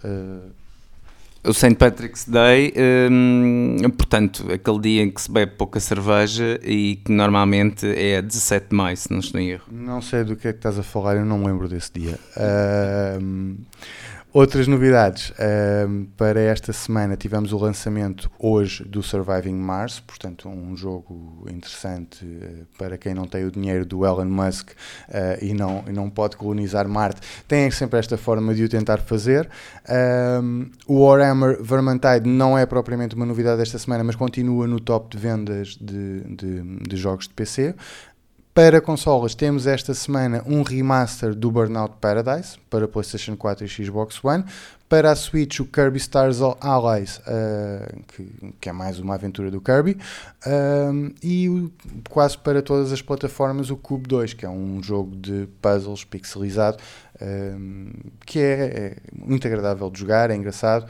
[1.43, 1.75] O St.
[1.75, 2.73] Patrick's Day,
[3.11, 8.69] um, portanto, aquele dia em que se bebe pouca cerveja e que normalmente é 17
[8.69, 9.65] de maio, se não estou em erro.
[9.69, 12.17] Não sei do que é que estás a falar, eu não me lembro desse dia.
[14.35, 20.75] Outras novidades uh, para esta semana tivemos o lançamento hoje do Surviving Mars, portanto um
[20.75, 24.73] jogo interessante uh, para quem não tem o dinheiro do Elon Musk uh,
[25.41, 29.49] e, não, e não pode colonizar Marte, tem sempre esta forma de o tentar fazer.
[30.85, 35.17] o Warhammer Vermintide não é propriamente uma novidade desta semana, mas continua no top de
[35.17, 37.73] vendas de, de, de jogos de PC.
[38.55, 44.23] Para consolas, temos esta semana um remaster do Burnout Paradise para PlayStation 4 e Xbox
[44.23, 44.45] One.
[44.87, 49.59] Para a Switch, o Kirby Stars Allies, uh, que, que, é mais uma aventura do
[49.59, 49.97] Kirby.
[50.47, 51.69] Uh, e
[52.09, 56.77] quase para todas as plataformas, o Cube 2, que é um jogo de puzzles pixelizado
[57.15, 60.87] uh, que é, é, muito agradável de jogar, é engraçado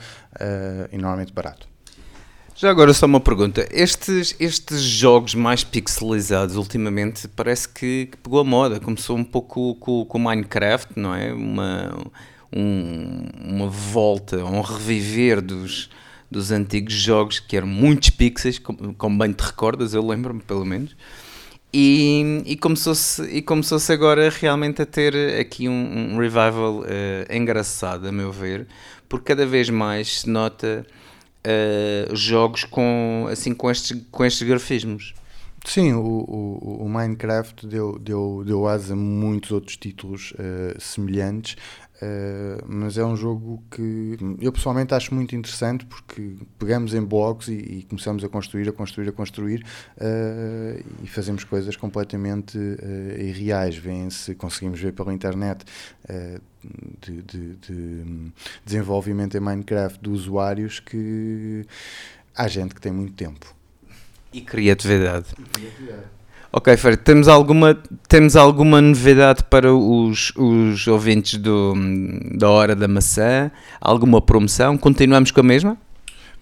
[0.91, 1.74] e normalmente barato.
[2.57, 3.67] Já agora só uma pergunta.
[3.69, 8.79] Estes, estes jogos mais pixelizados ultimamente parece que, que pegou a moda.
[8.79, 11.33] Começou um pouco com, com Minecraft, não é?
[11.33, 11.93] Uma,
[12.53, 15.89] um, uma volta, um reviver dos,
[16.31, 20.63] dos antigos jogos que eram muitos pixels, como, como bem te recordas, eu lembro-me pelo
[20.63, 20.95] menos.
[21.73, 26.85] E, e começou-se e começou agora realmente a ter aqui um, um revival uh,
[27.35, 28.65] engraçado, a meu ver,
[29.09, 30.85] porque cada vez mais se nota
[31.45, 35.13] uh, jogos com, assim, com, estes, com estes grafismos.
[35.65, 41.55] Sim, o, o, o, Minecraft deu, deu, deu asa a muitos outros títulos uh, semelhantes
[41.95, 47.47] Uh, mas é um jogo que eu pessoalmente acho muito interessante porque pegamos em blocos
[47.47, 49.65] e, e começamos a construir, a construir, a construir
[49.95, 52.57] uh, e fazemos coisas completamente
[53.17, 53.77] irreais.
[53.77, 55.63] Vêem-se, conseguimos ver pela internet
[57.01, 58.31] de, de, de,
[58.65, 61.65] desenvolvimento em Minecraft de usuários que
[62.35, 63.53] há gente que tem muito tempo.
[64.33, 65.27] E criatividade.
[65.39, 66.15] E criatividade.
[66.51, 67.77] Ok, Fer, temos alguma,
[68.07, 71.73] temos alguma novidade para os, os ouvintes do,
[72.37, 73.51] da Hora da Maçã?
[73.81, 74.77] Alguma promoção?
[74.77, 75.77] Continuamos com a mesma?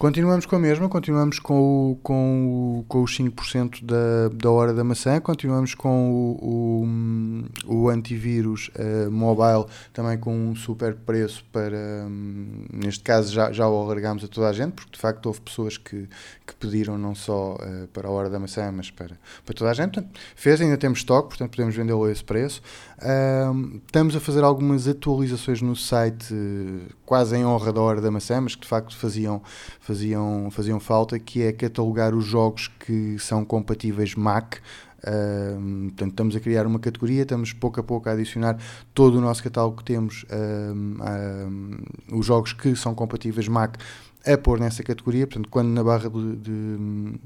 [0.04, 4.74] Continuamos com a mesma, continuamos com, o, com, o, com os 5% da, da hora
[4.74, 6.86] da maçã, continuamos com o,
[7.66, 13.50] o, o antivírus uh, mobile também com um super preço para, um, neste caso já,
[13.54, 16.10] já o alargámos a toda a gente, porque de facto houve pessoas que,
[16.46, 19.74] que pediram não só uh, para a hora da maçã, mas para, para toda a
[19.74, 20.04] gente.
[20.36, 22.62] Fez, ainda temos estoque, portanto podemos vendê-lo a esse preço.
[22.98, 26.36] Uh, estamos a fazer algumas atualizações no site,
[27.06, 29.42] quase em honra da hora da maçã, mas que de facto faziam,
[29.80, 29.93] faziam,
[30.52, 34.56] faziam falta, que é catalogar os jogos que são compatíveis Mac.
[35.00, 38.58] Uh, portanto, estamos a criar uma categoria, estamos pouco a pouco a adicionar
[38.94, 43.76] todo o nosso catálogo que temos, uh, os jogos que são compatíveis Mac,
[44.26, 45.28] a pôr nessa categoria.
[45.28, 47.20] Portanto, quando na barra de, de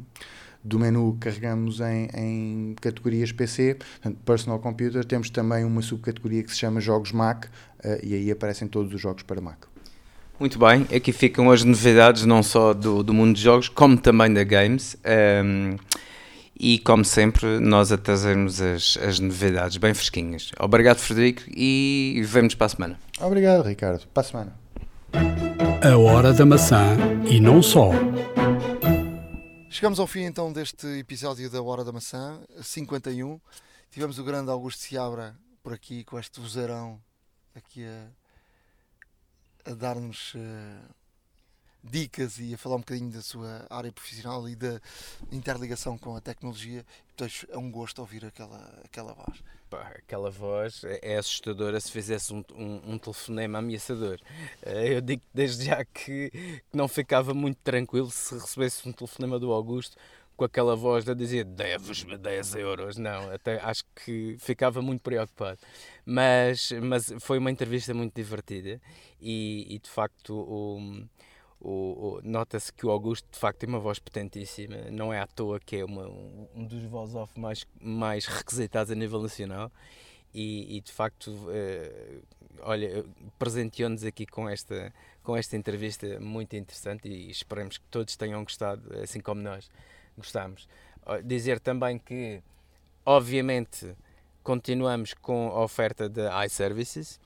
[0.64, 6.52] do menu carregamos em, em categorias PC, portanto, Personal Computer, temos também uma subcategoria que
[6.52, 7.49] se chama Jogos Mac uh,
[8.03, 9.65] e aí aparecem todos os jogos para Mac.
[10.39, 14.31] Muito bem, aqui ficam as novidades não só do, do mundo de jogos, como também
[14.31, 14.95] da Games.
[15.43, 15.76] Um,
[16.59, 20.51] e como sempre, nós a trazemos as, as novidades bem fresquinhas.
[20.59, 22.99] Obrigado, Frederico, e vemos para a semana.
[23.19, 24.07] Obrigado, Ricardo.
[24.14, 24.59] Para a semana.
[25.84, 26.95] A hora da maçã
[27.27, 27.91] e não só.
[29.72, 33.39] Chegamos ao fim então deste episódio da Hora da Maçã, 51.
[33.91, 36.99] Tivemos o grande Augusto Seabra por aqui com este vozeirão
[37.55, 38.27] aqui a
[39.68, 40.95] a dar-nos uh,
[41.84, 44.80] dicas e a falar um bocadinho da sua área profissional e da
[45.31, 46.85] interligação com a tecnologia.
[47.14, 49.44] Então é um gosto ouvir aquela, aquela voz.
[49.69, 54.19] Pá, aquela voz é assustadora se fizesse um, um, um telefonema ameaçador.
[54.61, 56.31] Eh, eu digo desde já que
[56.72, 59.98] não ficava muito tranquilo se recebesse um telefonema do Augusto
[60.38, 62.97] com aquela voz de dizer deves-me 10 euros.
[62.97, 65.59] Não, até acho que ficava muito preocupado.
[66.05, 68.80] Mas, mas foi uma entrevista muito divertida
[69.19, 71.07] e, e de facto o,
[71.59, 74.77] o, o nota-se que o Augusto de facto tem uma voz potentíssima.
[74.91, 78.95] Não é à toa que é uma, um dos voz off mais, mais requisitados a
[78.95, 79.72] nível nacional.
[80.34, 82.23] E, e de facto, uh,
[82.59, 83.03] olha,
[83.39, 84.93] presenteou-nos aqui com esta,
[85.23, 89.68] com esta entrevista muito interessante e esperemos que todos tenham gostado, assim como nós
[90.18, 90.68] gostamos.
[91.23, 92.41] Dizer também que,
[93.06, 93.95] obviamente,
[94.44, 97.19] continuamos com a oferta de iServices.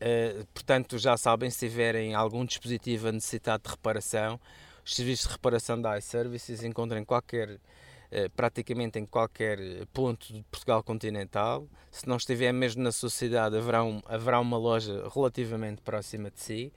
[0.00, 4.40] Uh, portanto, já sabem, se tiverem algum dispositivo a necessitar de reparação,
[4.84, 9.58] os serviços de reparação da iServices encontram qualquer, uh, praticamente em qualquer
[9.92, 11.66] ponto de Portugal continental.
[11.90, 16.40] Se não estiver mesmo na sua cidade, haverá, um, haverá uma loja relativamente próxima de
[16.40, 16.72] si.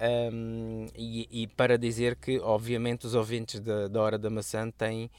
[0.00, 5.10] Um, e, e, para dizer que, obviamente, os ouvintes da, da Hora da Maçã têm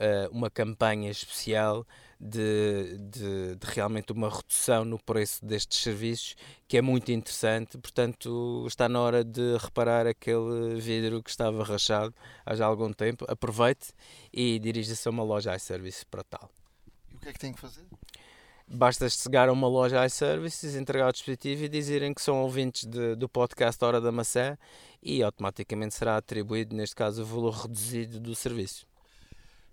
[0.00, 1.86] uh, uma campanha especial
[2.18, 6.36] de, de, de, realmente uma redução no preço destes serviços
[6.68, 7.78] que é muito interessante.
[7.78, 13.24] Portanto, está na hora de reparar aquele vidro que estava rachado há já algum tempo.
[13.28, 13.92] Aproveite
[14.32, 16.50] e dirija-se a uma loja iService para tal.
[17.10, 17.84] E o que é que tem que fazer?
[18.72, 23.16] Basta chegar a uma loja iServices, entregar o dispositivo e dizerem que são ouvintes de,
[23.16, 24.56] do podcast Hora da Maçã
[25.02, 28.86] e automaticamente será atribuído, neste caso, o valor reduzido do serviço.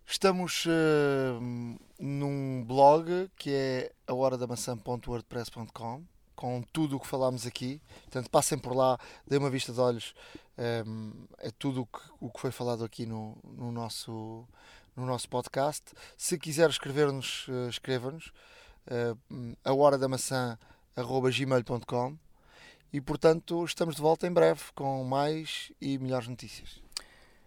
[0.04, 6.04] Estamos uh, num blog que é ahoradamaçã.wordpress.com
[6.36, 7.80] com tudo o que falámos aqui.
[8.06, 8.98] Portanto, passem por lá,
[9.28, 10.16] deem uma vista de olhos.
[10.88, 14.48] Um, eh, é tudo o que, o que foi falado aqui no, no, nosso,
[14.96, 15.84] no nosso podcast.
[16.16, 18.32] Se quiser escrever-nos, uh, escreva-nos
[18.92, 20.58] uh, a hora da maçã
[20.96, 22.18] gmail.com
[22.92, 26.82] e portanto estamos de volta em breve com mais e melhores notícias.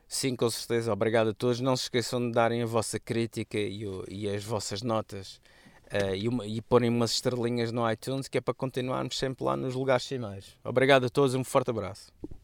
[0.07, 0.93] Sim, com certeza.
[0.93, 1.61] Obrigado a todos.
[1.61, 5.41] Não se esqueçam de darem a vossa crítica e, o, e as vossas notas
[5.93, 9.57] uh, e, uma, e porem umas estrelinhas no iTunes que é para continuarmos sempre lá
[9.57, 10.57] nos lugares finais.
[10.65, 11.35] Obrigado a todos.
[11.35, 12.13] Um forte abraço